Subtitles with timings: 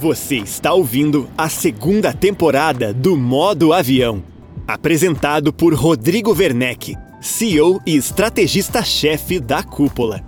[0.00, 4.22] Você está ouvindo a segunda temporada do Modo Avião,
[4.64, 10.22] apresentado por Rodrigo Werneck, CEO e estrategista-chefe da Cúpula.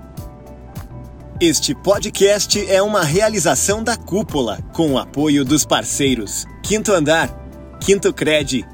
[1.41, 7.30] Este podcast é uma realização da Cúpula, com o apoio dos parceiros Quinto Andar,
[7.79, 8.66] Quinto Cred,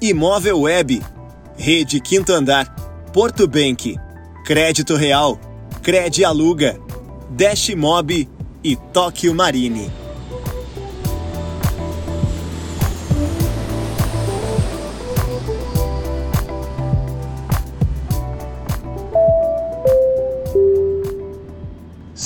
[0.00, 1.02] Imóvel Web,
[1.56, 2.72] Rede Quinto Andar,
[3.12, 3.96] Porto Bank,
[4.44, 5.36] Crédito Real,
[5.82, 6.78] Cred Aluga,
[7.30, 8.28] Dash Mob
[8.62, 10.03] e Tóquio Marine.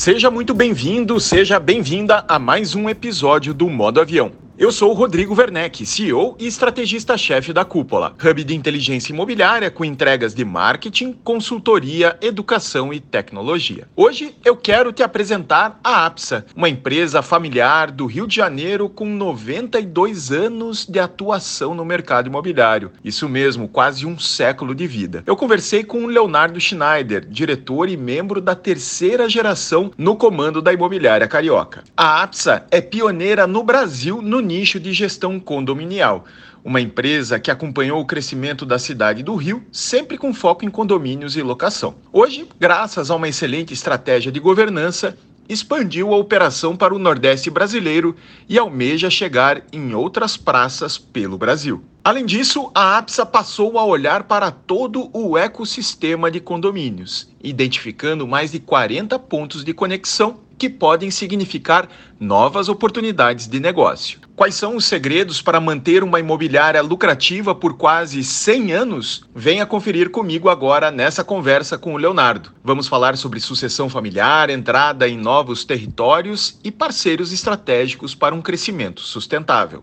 [0.08, 4.47] Seja muito bem-vindo, seja bem-vinda a mais um episódio do Modo Avião.
[4.58, 9.84] Eu sou o Rodrigo Werneck, CEO e estrategista-chefe da Cúpula, hub de inteligência imobiliária com
[9.84, 13.86] entregas de marketing, consultoria, educação e tecnologia.
[13.94, 19.06] Hoje eu quero te apresentar a APSA, uma empresa familiar do Rio de Janeiro com
[19.06, 22.90] 92 anos de atuação no mercado imobiliário.
[23.04, 25.22] Isso mesmo, quase um século de vida.
[25.24, 30.72] Eu conversei com o Leonardo Schneider, diretor e membro da terceira geração no comando da
[30.72, 31.84] imobiliária carioca.
[31.96, 36.24] A APSA é pioneira no Brasil no nicho de gestão condominial,
[36.64, 41.36] uma empresa que acompanhou o crescimento da cidade do Rio, sempre com foco em condomínios
[41.36, 41.94] e locação.
[42.10, 45.16] Hoje, graças a uma excelente estratégia de governança,
[45.48, 48.16] expandiu a operação para o Nordeste brasileiro
[48.48, 51.82] e almeja chegar em outras praças pelo Brasil.
[52.02, 58.50] Além disso, a APSA passou a olhar para todo o ecossistema de condomínios, identificando mais
[58.50, 64.18] de 40 pontos de conexão que podem significar novas oportunidades de negócio.
[64.34, 69.24] Quais são os segredos para manter uma imobiliária lucrativa por quase 100 anos?
[69.34, 72.52] Venha conferir comigo agora nessa conversa com o Leonardo.
[72.62, 79.00] Vamos falar sobre sucessão familiar, entrada em novos territórios e parceiros estratégicos para um crescimento
[79.00, 79.82] sustentável.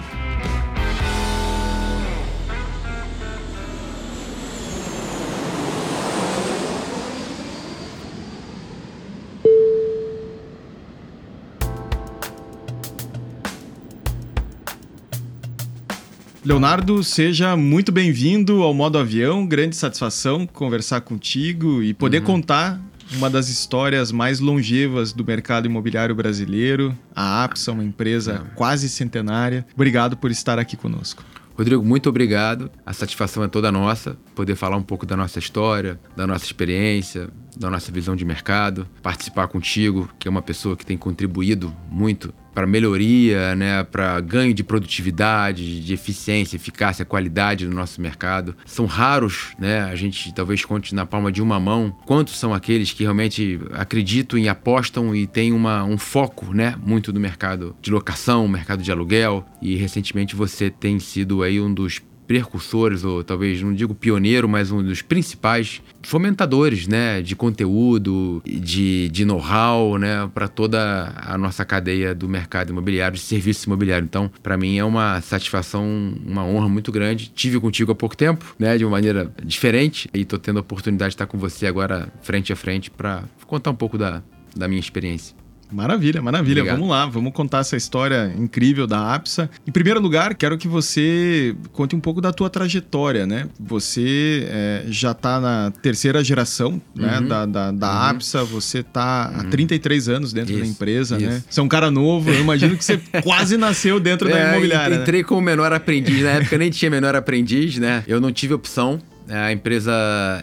[16.45, 19.47] Leonardo, seja muito bem-vindo ao Modo Avião.
[19.47, 22.25] Grande satisfação conversar contigo e poder uhum.
[22.25, 22.79] contar
[23.13, 26.95] uma das histórias mais longevas do mercado imobiliário brasileiro.
[27.17, 28.47] A APSA, uma empresa Não.
[28.55, 29.65] quase centenária.
[29.75, 31.25] Obrigado por estar aqui conosco.
[31.57, 32.71] Rodrigo, muito obrigado.
[32.85, 37.31] A satisfação é toda nossa poder falar um pouco da nossa história, da nossa experiência,
[37.57, 42.35] da nossa visão de mercado, participar contigo, que é uma pessoa que tem contribuído muito
[42.55, 48.57] para melhoria, né, para ganho de produtividade, de eficiência, eficácia, qualidade no nosso mercado.
[48.65, 52.93] São raros, né, a gente talvez conte na palma de uma mão, quantos são aqueles
[52.93, 57.91] que realmente acreditam e apostam e têm uma, um foco, né, muito no mercado de
[57.91, 59.45] locação, mercado de aluguel.
[59.61, 64.71] E recentemente você tem sido aí um dos precursores, ou talvez não digo pioneiro, mas
[64.71, 71.65] um dos principais fomentadores né, de conteúdo, de, de know-how né, para toda a nossa
[71.65, 74.05] cadeia do mercado imobiliário, de serviço imobiliário.
[74.05, 77.31] Então, para mim é uma satisfação, uma honra muito grande.
[77.35, 81.11] Tive contigo há pouco tempo, né, de uma maneira diferente, e estou tendo a oportunidade
[81.11, 84.23] de estar com você agora frente a frente para contar um pouco da,
[84.57, 85.44] da minha experiência.
[85.73, 86.63] Maravilha, maravilha.
[86.63, 86.79] Obrigado.
[86.79, 89.51] Vamos lá, vamos contar essa história incrível da APSA.
[89.67, 93.49] Em primeiro lugar, quero que você conte um pouco da tua trajetória, né?
[93.59, 97.29] Você é, já está na terceira geração né, uhum.
[97.29, 98.11] da, da, da uhum.
[98.11, 99.41] APSA, você está uhum.
[99.41, 101.23] há 33 anos dentro isso, da empresa, né?
[101.23, 101.33] isso.
[101.33, 101.43] né?
[101.49, 104.97] Você é um cara novo, eu imagino que você quase nasceu dentro é, da imobiliária.
[104.97, 105.03] Né?
[105.03, 105.29] Entrei né?
[105.29, 108.05] como menor aprendiz, na época nem tinha menor aprendiz, né?
[108.07, 109.93] Eu não tive opção, a empresa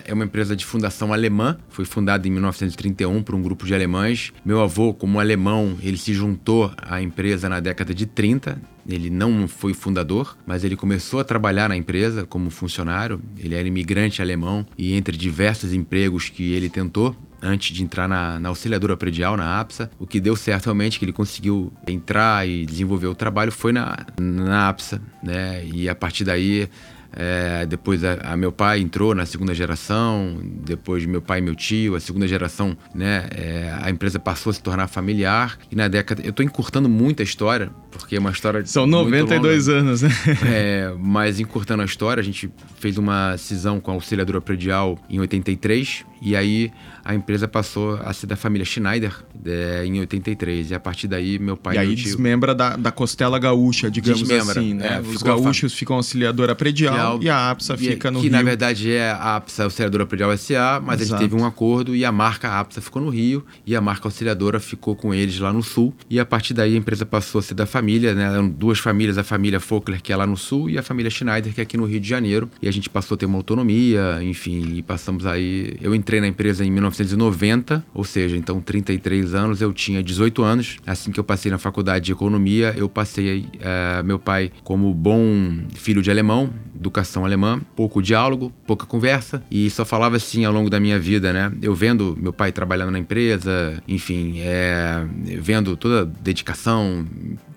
[0.05, 4.33] é uma empresa de fundação alemã, foi fundada em 1931 por um grupo de alemães.
[4.43, 8.59] Meu avô, como alemão, ele se juntou à empresa na década de 30.
[8.87, 13.21] Ele não foi fundador, mas ele começou a trabalhar na empresa como funcionário.
[13.37, 18.39] Ele era imigrante alemão e entre diversos empregos que ele tentou, antes de entrar na,
[18.39, 19.91] na, auxiliadora predial, na APSA.
[19.99, 24.05] O que deu certo realmente, que ele conseguiu entrar e desenvolver o trabalho, foi na,
[24.19, 25.63] na APSA, né?
[25.65, 26.67] E a partir daí
[27.13, 31.55] É, depois a, a, meu pai entrou na segunda geração, depois meu pai e meu
[31.55, 33.27] tio, a segunda geração, né?
[33.35, 37.21] É, a empresa passou a se tornar familiar e na década eu estou encurtando muito
[37.21, 40.09] a história porque é uma história são 92 longa, anos, né?
[40.45, 42.49] É, mas encurtando a história, a gente
[42.79, 46.71] fez uma cisão com a auxiliadora predial em 83 e aí
[47.03, 49.13] a empresa passou a ser da família Schneider
[49.45, 50.71] é, em 83.
[50.71, 51.75] E a partir daí, meu pai.
[51.75, 52.05] E aí tio...
[52.05, 54.97] desmembra da, da costela gaúcha, digamos desmembra, assim, né?
[54.97, 58.31] É, Os gaúchos ficam auxiliadora predial e a APSA fica no que, Rio.
[58.31, 61.15] Que na verdade é a APSA auxiliadora predial SA, mas Exato.
[61.15, 64.07] a gente teve um acordo e a marca APSA ficou no Rio e a marca
[64.07, 65.93] auxiliadora ficou com eles lá no Sul.
[66.09, 68.23] E a partir daí a empresa passou a ser da família, né?
[68.23, 71.53] Eram duas famílias, a família Fokler, que é lá no Sul, e a família Schneider,
[71.53, 72.49] que é aqui no Rio de Janeiro.
[72.61, 75.75] E a gente passou a ter uma autonomia, enfim, e passamos aí.
[75.81, 80.77] Eu entrei na empresa em 1990 ou seja, então 33 anos, eu tinha 18 anos.
[80.85, 85.23] Assim que eu passei na faculdade de economia, eu passei uh, meu pai como bom
[85.75, 90.69] filho de alemão, educação alemã, pouco diálogo, pouca conversa e só falava assim ao longo
[90.69, 91.51] da minha vida, né?
[91.61, 95.05] Eu vendo meu pai trabalhando na empresa, enfim, é,
[95.39, 97.05] vendo toda a dedicação,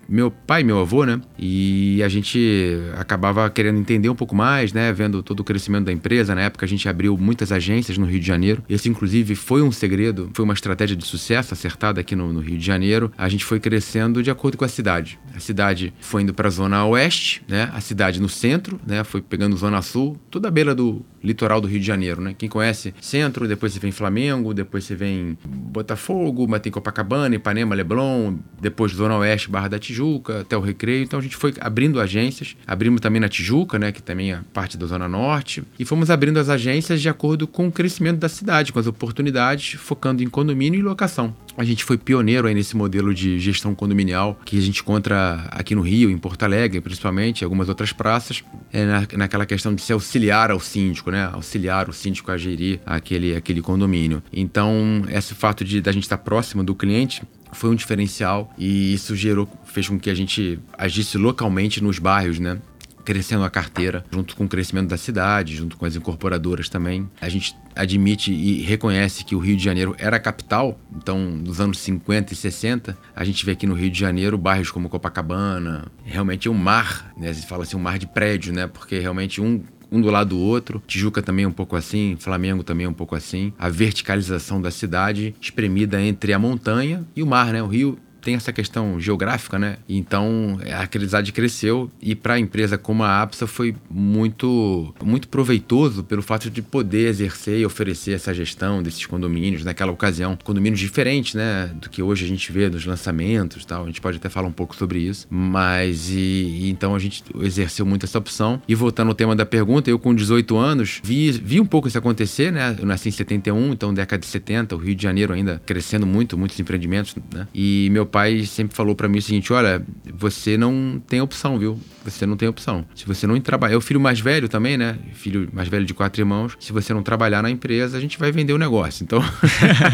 [0.07, 1.19] meu pai e meu avô, né?
[1.37, 4.91] E a gente acabava querendo entender um pouco mais, né?
[4.93, 6.35] Vendo todo o crescimento da empresa.
[6.35, 8.63] Na época a gente abriu muitas agências no Rio de Janeiro.
[8.69, 12.57] Esse, inclusive, foi um segredo, foi uma estratégia de sucesso acertada aqui no, no Rio
[12.57, 13.11] de Janeiro.
[13.17, 15.19] A gente foi crescendo de acordo com a cidade.
[15.35, 17.69] A cidade foi indo para a zona oeste, né?
[17.73, 19.03] A cidade no centro, né?
[19.03, 22.35] Foi pegando zona sul, toda a beira do litoral do Rio de Janeiro, né?
[22.37, 27.73] Quem conhece centro, depois você vem Flamengo, depois você vem Botafogo, mas tem Copacabana, Ipanema,
[27.73, 31.03] Leblon, depois zona oeste, Barra da Tijuca Tijuca, até o Recreio.
[31.03, 34.77] Então a gente foi abrindo agências, abrimos também na Tijuca, né, que também é parte
[34.77, 38.73] da Zona Norte, e fomos abrindo as agências de acordo com o crescimento da cidade,
[38.73, 41.33] com as oportunidades, focando em condomínio e locação.
[41.57, 45.73] A gente foi pioneiro aí nesse modelo de gestão condominial que a gente encontra aqui
[45.73, 48.43] no Rio, em Porto Alegre, principalmente, em algumas outras praças,
[48.73, 51.29] é na, naquela questão de se auxiliar ao síndico, né?
[51.31, 54.21] Auxiliar o síndico a gerir aquele, aquele condomínio.
[54.33, 57.23] Então, esse fato de da gente estar próximo do cliente
[57.55, 62.39] foi um diferencial e isso gerou, fez com que a gente agisse localmente nos bairros,
[62.39, 62.61] né?
[63.03, 67.07] crescendo a carteira, junto com o crescimento da cidade, junto com as incorporadoras também.
[67.21, 71.61] A gente admite e reconhece que o Rio de Janeiro era a capital, então nos
[71.61, 75.85] anos 50 e 60, a gente vê aqui no Rio de Janeiro bairros como Copacabana,
[76.03, 77.31] realmente é um mar, né?
[77.31, 78.65] Se fala assim, um mar de prédio, né?
[78.65, 79.61] Porque realmente um
[79.91, 80.81] um do lado do outro.
[80.85, 83.53] Tijuca também é um pouco assim, Flamengo também é um pouco assim.
[83.57, 87.61] A verticalização da cidade espremida entre a montanha e o mar, né?
[87.61, 89.77] O Rio tem essa questão geográfica, né?
[89.87, 96.03] Então a Aquelizade cresceu e para a empresa como a APSA foi muito, muito proveitoso
[96.03, 101.35] pelo fato de poder exercer e oferecer essa gestão desses condomínios naquela ocasião, condomínios diferentes,
[101.35, 101.69] né?
[101.79, 103.83] Do que hoje a gente vê nos lançamentos, tal.
[103.83, 107.23] A gente pode até falar um pouco sobre isso, mas e, e então a gente
[107.41, 108.59] exerceu muito essa opção.
[108.67, 111.97] E voltando ao tema da pergunta, eu com 18 anos vi, vi um pouco isso
[111.99, 112.75] acontecer, né?
[112.79, 116.35] Eu nasci em 71, então década de 70, o Rio de Janeiro ainda crescendo muito,
[116.35, 117.47] muitos empreendimentos, né?
[117.53, 119.85] E meu pai sempre falou para mim o seguinte: olha,
[120.17, 121.77] você não tem opção, viu?
[122.05, 122.85] Você não tem opção.
[122.95, 124.95] Se você não trabalhar, é o filho mais velho também, né?
[125.13, 126.55] Filho mais velho de quatro irmãos.
[126.57, 129.03] Se você não trabalhar na empresa, a gente vai vender o negócio.
[129.03, 129.21] Então.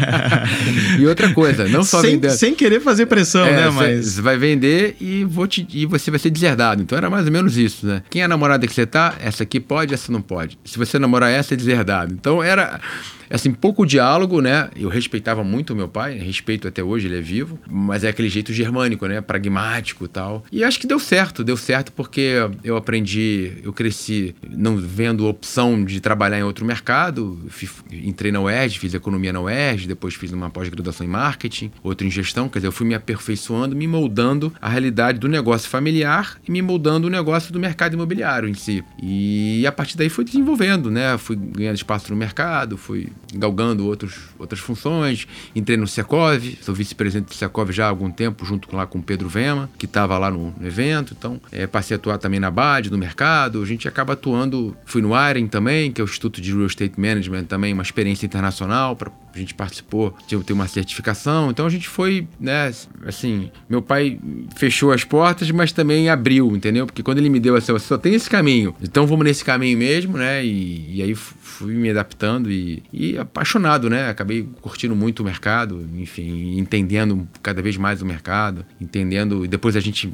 [1.00, 2.30] e outra coisa, não só sem, vender.
[2.30, 3.70] Sem querer fazer pressão, é, né?
[3.70, 4.12] Mas.
[4.12, 6.80] Você vai vender e, vou te, e você vai ser deserdado.
[6.80, 8.04] Então era mais ou menos isso, né?
[8.08, 10.56] Quem é a namorada que você tá, essa aqui pode, essa não pode.
[10.64, 12.14] Se você namorar essa, é deserdado.
[12.14, 12.80] Então era
[13.34, 14.68] assim, pouco diálogo, né?
[14.76, 18.28] Eu respeitava muito o meu pai, respeito até hoje, ele é vivo, mas é aquele
[18.28, 19.20] jeito germânico, né?
[19.20, 20.44] Pragmático e tal.
[20.52, 25.84] E acho que deu certo, deu certo porque eu aprendi, eu cresci não vendo opção
[25.84, 27.38] de trabalhar em outro mercado.
[27.90, 32.10] Entrei na UERJ, fiz economia na UERJ, depois fiz uma pós-graduação em marketing, outra em
[32.10, 36.50] gestão, quer dizer, eu fui me aperfeiçoando, me moldando a realidade do negócio familiar e
[36.50, 38.84] me moldando o negócio do mercado imobiliário em si.
[39.02, 41.16] E a partir daí fui desenvolvendo, né?
[41.18, 45.26] Fui ganhando espaço no mercado, fui galgando outros, outras funções.
[45.54, 48.98] Entrei no Secov, sou vice-presidente do Secov já há algum tempo, junto com, lá com
[48.98, 51.14] o Pedro Vema, que estava lá no, no, evento.
[51.16, 53.62] Então, é, passei a atuar também na BAD, no mercado.
[53.62, 54.76] A gente acaba atuando.
[54.84, 58.26] Fui no IREN também, que é o Instituto de Real Estate Management, também uma experiência
[58.26, 58.96] internacional.
[58.96, 61.50] Pra, a gente participou de ter uma certificação.
[61.50, 62.72] Então, a gente foi, né,
[63.06, 64.18] assim, meu pai
[64.56, 66.86] fechou as portas, mas também abriu, entendeu?
[66.86, 68.74] Porque quando ele me deu assim, só tem esse caminho.
[68.82, 70.44] Então, vamos nesse caminho mesmo, né?
[70.44, 74.08] E, e aí fui me adaptando e, e apaixonado, né?
[74.08, 79.44] Acabei curtindo muito o mercado, enfim, entendendo cada vez mais o mercado, entendendo.
[79.44, 80.12] E depois a gente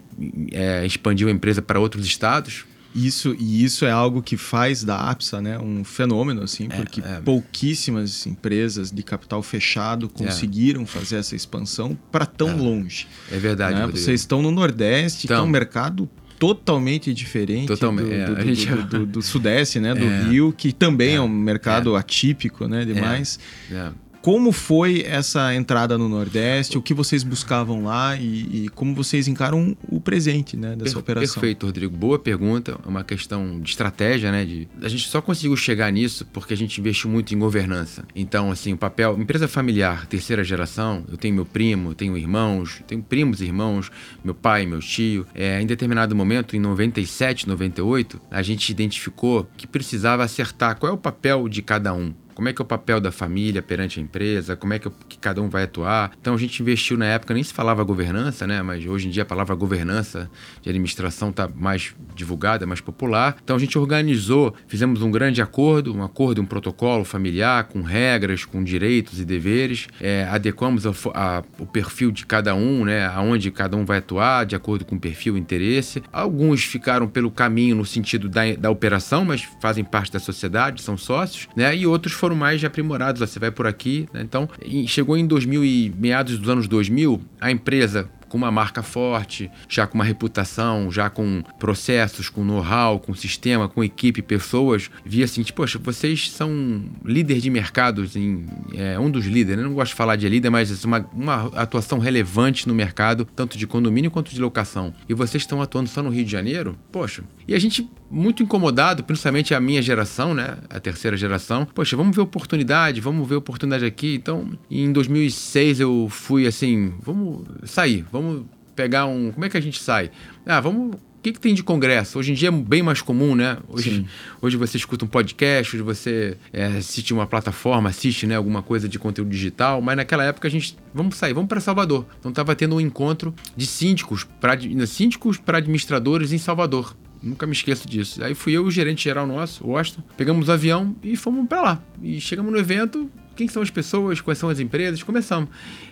[0.52, 2.64] é, expandiu a empresa para outros estados.
[2.94, 7.00] Isso, e isso é algo que faz da APSA né, um fenômeno, assim, é, porque
[7.00, 7.20] é.
[7.20, 10.18] pouquíssimas empresas de capital fechado é.
[10.18, 10.86] conseguiram é.
[10.86, 12.54] fazer essa expansão para tão é.
[12.54, 13.06] longe.
[13.30, 13.78] É verdade.
[13.78, 13.86] Né?
[13.86, 18.54] Vocês estão no Nordeste, então, que é um mercado totalmente diferente totalmente, do, é, do,
[18.54, 18.66] gente...
[18.66, 19.94] do, do, do, Sudeste, né?
[19.94, 21.98] Do é, Rio, que também é, é um mercado é.
[21.98, 22.84] atípico, né?
[22.84, 23.38] Demais.
[23.70, 23.90] É.
[24.20, 26.76] Como foi essa entrada no Nordeste?
[26.76, 31.00] O que vocês buscavam lá e, e como vocês encaram o presente né, dessa per
[31.00, 31.34] operação?
[31.34, 31.96] Perfeito, Rodrigo.
[31.96, 32.78] Boa pergunta.
[32.84, 34.44] É uma questão de estratégia, né?
[34.44, 34.68] De...
[34.82, 38.04] A gente só conseguiu chegar nisso porque a gente investiu muito em governança.
[38.14, 39.16] Então, assim, o papel.
[39.18, 43.90] Empresa familiar, terceira geração, eu tenho meu primo, tenho irmãos, tenho primos, irmãos,
[44.24, 45.26] meu pai, meu tio.
[45.34, 50.94] É, em determinado momento, em 97, 98, a gente identificou que precisava acertar qual é
[50.94, 54.02] o papel de cada um como é que é o papel da família perante a
[54.02, 56.12] empresa, como é que, que cada um vai atuar.
[56.20, 58.62] Então a gente investiu na época, nem se falava governança, né?
[58.62, 60.30] Mas hoje em dia a palavra governança
[60.62, 63.36] de administração está mais divulgada, mais popular.
[63.42, 68.44] Então a gente organizou, fizemos um grande acordo, um acordo, um protocolo familiar com regras,
[68.44, 73.04] com direitos e deveres, é, adequamos a, a, o perfil de cada um, né?
[73.06, 76.04] Aonde cada um vai atuar, de acordo com o perfil e interesse.
[76.12, 80.96] Alguns ficaram pelo caminho no sentido da, da operação, mas fazem parte da sociedade, são
[80.96, 81.76] sócios, né?
[81.76, 83.20] E outros foram foram mais aprimorados.
[83.20, 84.06] Você vai por aqui.
[84.12, 84.20] Né?
[84.22, 84.48] Então,
[84.86, 89.86] chegou em 2000 e meados dos anos 2000, a empresa com uma marca forte, já
[89.86, 95.42] com uma reputação, já com processos, com know-how, com sistema, com equipe, pessoas, via assim,
[95.42, 98.44] tipo, poxa, vocês são líder de mercados, em,
[98.74, 101.98] é, um dos líderes, eu não gosto de falar de líder, mas uma, uma atuação
[101.98, 104.92] relevante no mercado, tanto de condomínio quanto de locação.
[105.08, 106.78] E vocês estão atuando só no Rio de Janeiro?
[106.92, 107.24] Poxa.
[107.46, 112.16] E a gente, muito incomodado, principalmente a minha geração, né, a terceira geração, poxa, vamos
[112.16, 114.14] ver oportunidade, vamos ver oportunidade aqui.
[114.14, 118.44] Então, em 2006 eu fui assim, vamos sair, vamos
[118.78, 119.32] pegar um.
[119.32, 120.10] Como é que a gente sai?
[120.46, 120.94] Ah, vamos.
[120.94, 122.16] O que, que tem de congresso?
[122.16, 123.58] Hoje em dia é bem mais comum, né?
[123.68, 124.06] Hoje,
[124.40, 128.88] hoje você escuta um podcast, hoje você é, assiste uma plataforma, assiste né, alguma coisa
[128.88, 130.78] de conteúdo digital, mas naquela época a gente.
[130.94, 132.06] Vamos sair, vamos para Salvador.
[132.20, 136.96] Então estava tendo um encontro de síndicos para síndicos para administradores em Salvador.
[137.22, 138.22] Nunca me esqueço disso.
[138.22, 141.46] Aí fui eu e o gerente geral nosso, o Austin, pegamos o avião e fomos
[141.48, 141.82] para lá.
[142.02, 145.48] E chegamos no evento, quem são as pessoas, quais são as empresas, começamos.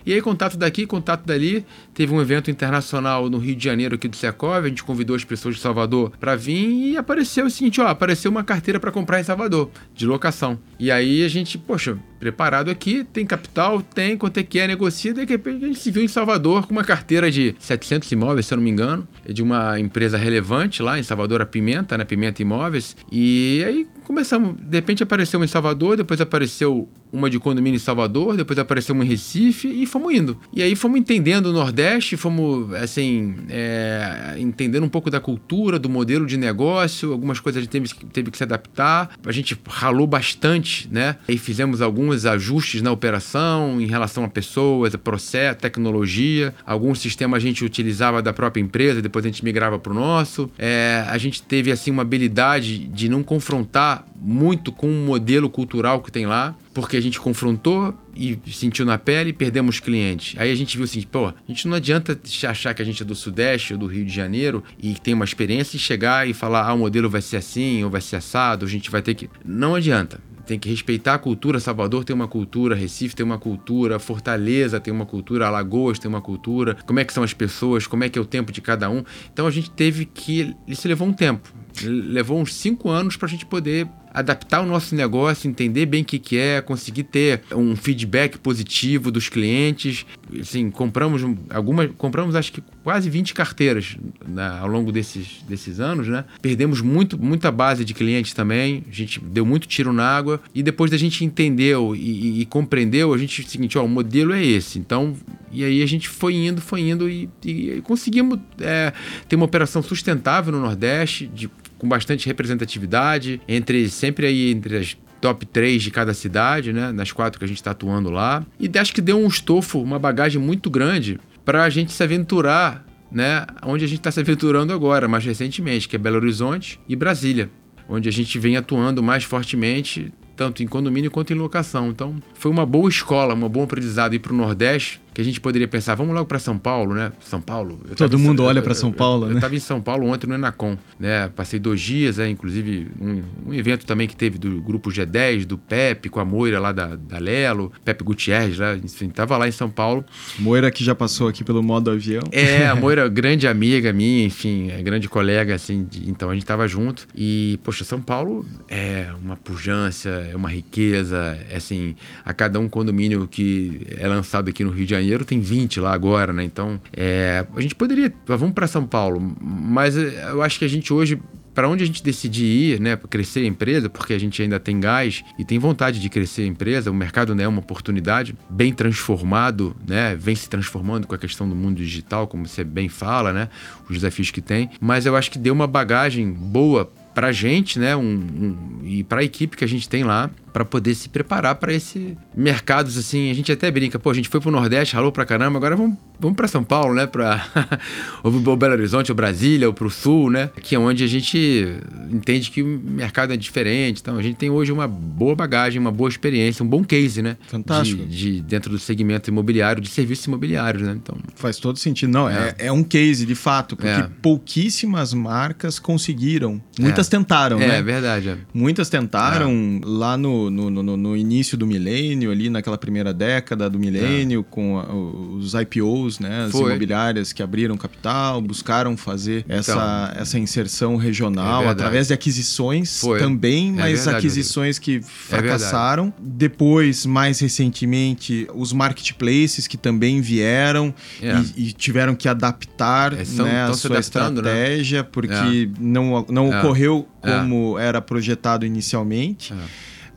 [0.07, 1.65] E aí, contato daqui, contato dali.
[1.93, 5.25] Teve um evento internacional no Rio de Janeiro, aqui do Secov, a gente convidou as
[5.25, 9.19] pessoas de Salvador para vir e apareceu o seguinte: ó, apareceu uma carteira para comprar
[9.19, 10.57] em Salvador, de locação.
[10.79, 15.13] E aí a gente, poxa, preparado aqui, tem capital, tem, quanto é que é, negocia,
[15.13, 18.53] de repente a gente se viu em Salvador com uma carteira de 700 imóveis, se
[18.53, 22.41] eu não me engano, de uma empresa relevante lá em Salvador, a Pimenta, né, Pimenta
[22.41, 22.95] Imóveis.
[23.11, 27.79] E aí começamos, de repente apareceu uma em Salvador, depois apareceu uma de condomínio em
[27.79, 30.37] Salvador, depois apareceu uma em Recife e fomos indo.
[30.53, 35.89] E aí fomos entendendo o Nordeste, fomos, assim, é, entendendo um pouco da cultura, do
[35.89, 39.11] modelo de negócio, algumas coisas a gente teve, teve que se adaptar.
[39.25, 41.17] A gente ralou bastante, né?
[41.27, 46.53] E fizemos alguns ajustes na operação em relação a pessoas, a processo, tecnologia.
[46.65, 50.49] Alguns sistemas a gente utilizava da própria empresa, depois a gente migrava para o nosso.
[50.57, 56.01] É, a gente teve, assim, uma habilidade de não confrontar muito com o modelo cultural
[56.01, 60.39] que tem lá, porque a gente confrontou e sentiu na pele e perdemos clientes.
[60.39, 63.05] Aí a gente viu assim, pô, a gente não adianta achar que a gente é
[63.05, 66.67] do Sudeste ou do Rio de Janeiro e tem uma experiência e chegar e falar,
[66.67, 69.27] ah, o modelo vai ser assim ou vai ser assado, a gente vai ter que...
[69.43, 71.59] Não adianta tem que respeitar a cultura.
[71.59, 76.21] Salvador tem uma cultura, Recife tem uma cultura, Fortaleza tem uma cultura, Alagoas tem uma
[76.21, 76.77] cultura.
[76.85, 77.85] Como é que são as pessoas?
[77.85, 79.03] Como é que é o tempo de cada um?
[79.33, 80.55] Então a gente teve que.
[80.65, 81.51] Isso levou um tempo.
[81.83, 86.05] Levou uns cinco anos para a gente poder adaptar o nosso negócio, entender bem o
[86.05, 90.07] que, que é, conseguir ter um feedback positivo dos clientes.
[90.39, 91.21] Assim, compramos
[91.51, 93.95] algumas, compramos acho que quase 20 carteiras
[94.27, 96.25] né, ao longo desses, desses anos, né?
[96.41, 100.63] Perdemos muito, muita base de clientes também, a gente deu muito tiro na água e
[100.63, 104.33] depois da gente entendeu e, e, e compreendeu, a gente, o seguinte, ó, o modelo
[104.33, 104.79] é esse.
[104.79, 105.15] Então,
[105.51, 108.91] e aí a gente foi indo, foi indo e, e conseguimos é,
[109.29, 111.47] ter uma operação sustentável no Nordeste, de
[111.77, 116.91] com bastante representatividade, entre sempre aí entre as top 3 de cada cidade, né?
[116.91, 118.45] Nas quatro que a gente está atuando lá.
[118.59, 122.85] E acho que deu um estofo, uma bagagem muito grande para a gente se aventurar,
[123.11, 123.45] né?
[123.63, 127.49] Onde a gente está se aventurando agora, mais recentemente, que é Belo Horizonte e Brasília.
[127.89, 131.89] Onde a gente vem atuando mais fortemente, tanto em condomínio quanto em locação.
[131.89, 135.41] Então, foi uma boa escola, um bom aprendizado ir para o Nordeste, que a gente
[135.41, 137.11] poderia pensar, vamos logo para São Paulo, né?
[137.21, 137.81] São Paulo.
[137.95, 139.33] Todo mundo olha para São Paulo, eu, né?
[139.33, 141.27] Eu estava em São Paulo ontem no Enacom, né?
[141.29, 145.57] Passei dois dias, é, inclusive um, um, evento também que teve do grupo G10, do
[145.57, 149.51] Pepe, com a Moira lá da, da Lelo, Pepe Gutierrez, lá, enfim, tava lá em
[149.51, 150.05] São Paulo.
[150.37, 152.21] Moira que já passou aqui pelo modo avião.
[152.31, 156.45] É, a Moira, grande amiga minha, enfim, é grande colega, assim, de, então a gente
[156.45, 157.07] tava junto.
[157.15, 162.69] E, poxa, São Paulo é uma pujança, é uma riqueza, é assim, a cada um
[162.69, 166.43] condomínio que é lançado aqui no Rio de Janeiro tem 20 lá agora, né?
[166.43, 170.93] Então, é, a gente poderia, vamos para São Paulo, mas eu acho que a gente
[170.93, 171.19] hoje
[171.57, 174.59] para onde a gente decidir ir, né, para crescer a empresa, porque a gente ainda
[174.59, 178.35] tem gás e tem vontade de crescer a empresa, o mercado né, é uma oportunidade,
[178.47, 182.87] bem transformado, né, vem se transformando com a questão do mundo digital, como você bem
[182.87, 183.49] fala, né,
[183.89, 187.79] os desafios que tem, mas eu acho que deu uma bagagem boa para a gente,
[187.79, 191.07] né, um, um, e para a equipe que a gente tem lá, para poder se
[191.07, 193.29] preparar para esse mercados assim.
[193.29, 195.95] A gente até brinca, pô, a gente foi pro Nordeste, ralou pra caramba, agora vamos,
[196.19, 197.05] vamos para São Paulo, né?
[197.05, 197.45] Para
[198.23, 200.49] ou Belo Horizonte, ou Brasília, ou pro Sul, né?
[200.63, 201.77] Que é onde a gente
[202.11, 204.01] entende que o mercado é diferente.
[204.01, 207.37] Então a gente tem hoje uma boa bagagem, uma boa experiência, um bom case, né?
[207.47, 208.03] Fantástico.
[208.03, 210.93] De, de dentro do segmento imobiliário, de serviços imobiliários, né?
[210.93, 212.11] Então faz todo sentido.
[212.11, 214.09] Não, é, é, é um case de fato, porque é.
[214.23, 216.59] pouquíssimas marcas conseguiram.
[216.79, 217.11] Muitas é.
[217.11, 217.77] tentaram, é, né?
[217.77, 218.29] É verdade.
[218.29, 218.37] É.
[218.51, 223.79] Muitas tentaram lá no no, no, no, início do milênio, ali naquela primeira década do
[223.79, 224.43] milênio, é.
[224.49, 226.71] com a, os IPOs, né, as Foi.
[226.71, 232.99] imobiliárias que abriram capital, buscaram fazer essa, então, essa inserção regional é através de aquisições
[232.99, 233.19] Foi.
[233.19, 236.13] também, é mas verdade, aquisições que é fracassaram.
[236.19, 243.73] Depois, mais recentemente, os marketplaces que também vieram e, e, tiveram que adaptar né, a
[243.73, 243.99] sua né?
[243.99, 245.07] estratégia, né?
[245.11, 249.53] porque não, não ocorreu como era projetado inicialmente.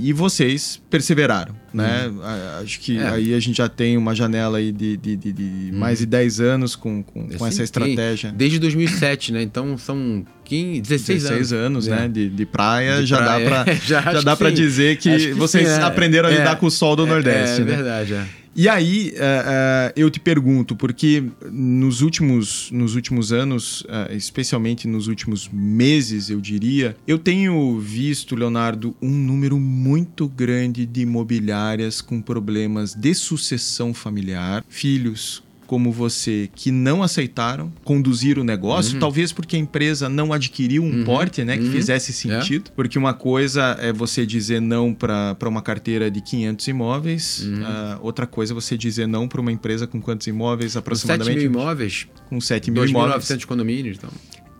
[0.00, 2.08] E vocês perseveraram, né?
[2.08, 2.20] Uhum.
[2.62, 3.08] Acho que é.
[3.08, 5.78] aí a gente já tem uma janela aí de, de, de, de uhum.
[5.78, 8.32] mais de 10 anos com, com, com essa estratégia.
[8.32, 9.42] Desde 2007, né?
[9.42, 12.08] Então são 15, 16, 16 anos, anos né?
[12.08, 13.44] De, de praia, já, praia.
[13.44, 15.82] Dá pra, já, já dá para dizer que, que vocês sim, é.
[15.82, 17.60] aprenderam a lidar é, com o sol do é, Nordeste.
[17.60, 17.76] É, né?
[17.76, 18.39] verdade, é.
[18.54, 24.88] E aí, uh, uh, eu te pergunto, porque nos últimos, nos últimos anos, uh, especialmente
[24.88, 32.00] nos últimos meses, eu diria, eu tenho visto, Leonardo, um número muito grande de imobiliárias
[32.00, 38.98] com problemas de sucessão familiar, filhos como você que não aceitaram conduzir o negócio, uhum.
[38.98, 41.04] talvez porque a empresa não adquiriu um uhum.
[41.04, 41.70] porte né, que uhum.
[41.70, 42.70] fizesse sentido.
[42.70, 42.72] É.
[42.74, 48.26] Porque uma coisa é você dizer não para uma carteira de 500 imóveis, uh, outra
[48.26, 51.40] coisa é você dizer não para uma empresa com quantos imóveis aproximadamente?
[51.40, 52.08] 7 mil imóveis.
[52.28, 53.24] Com 7 mil imóveis.
[53.26, 54.10] 2.900 condomínios, então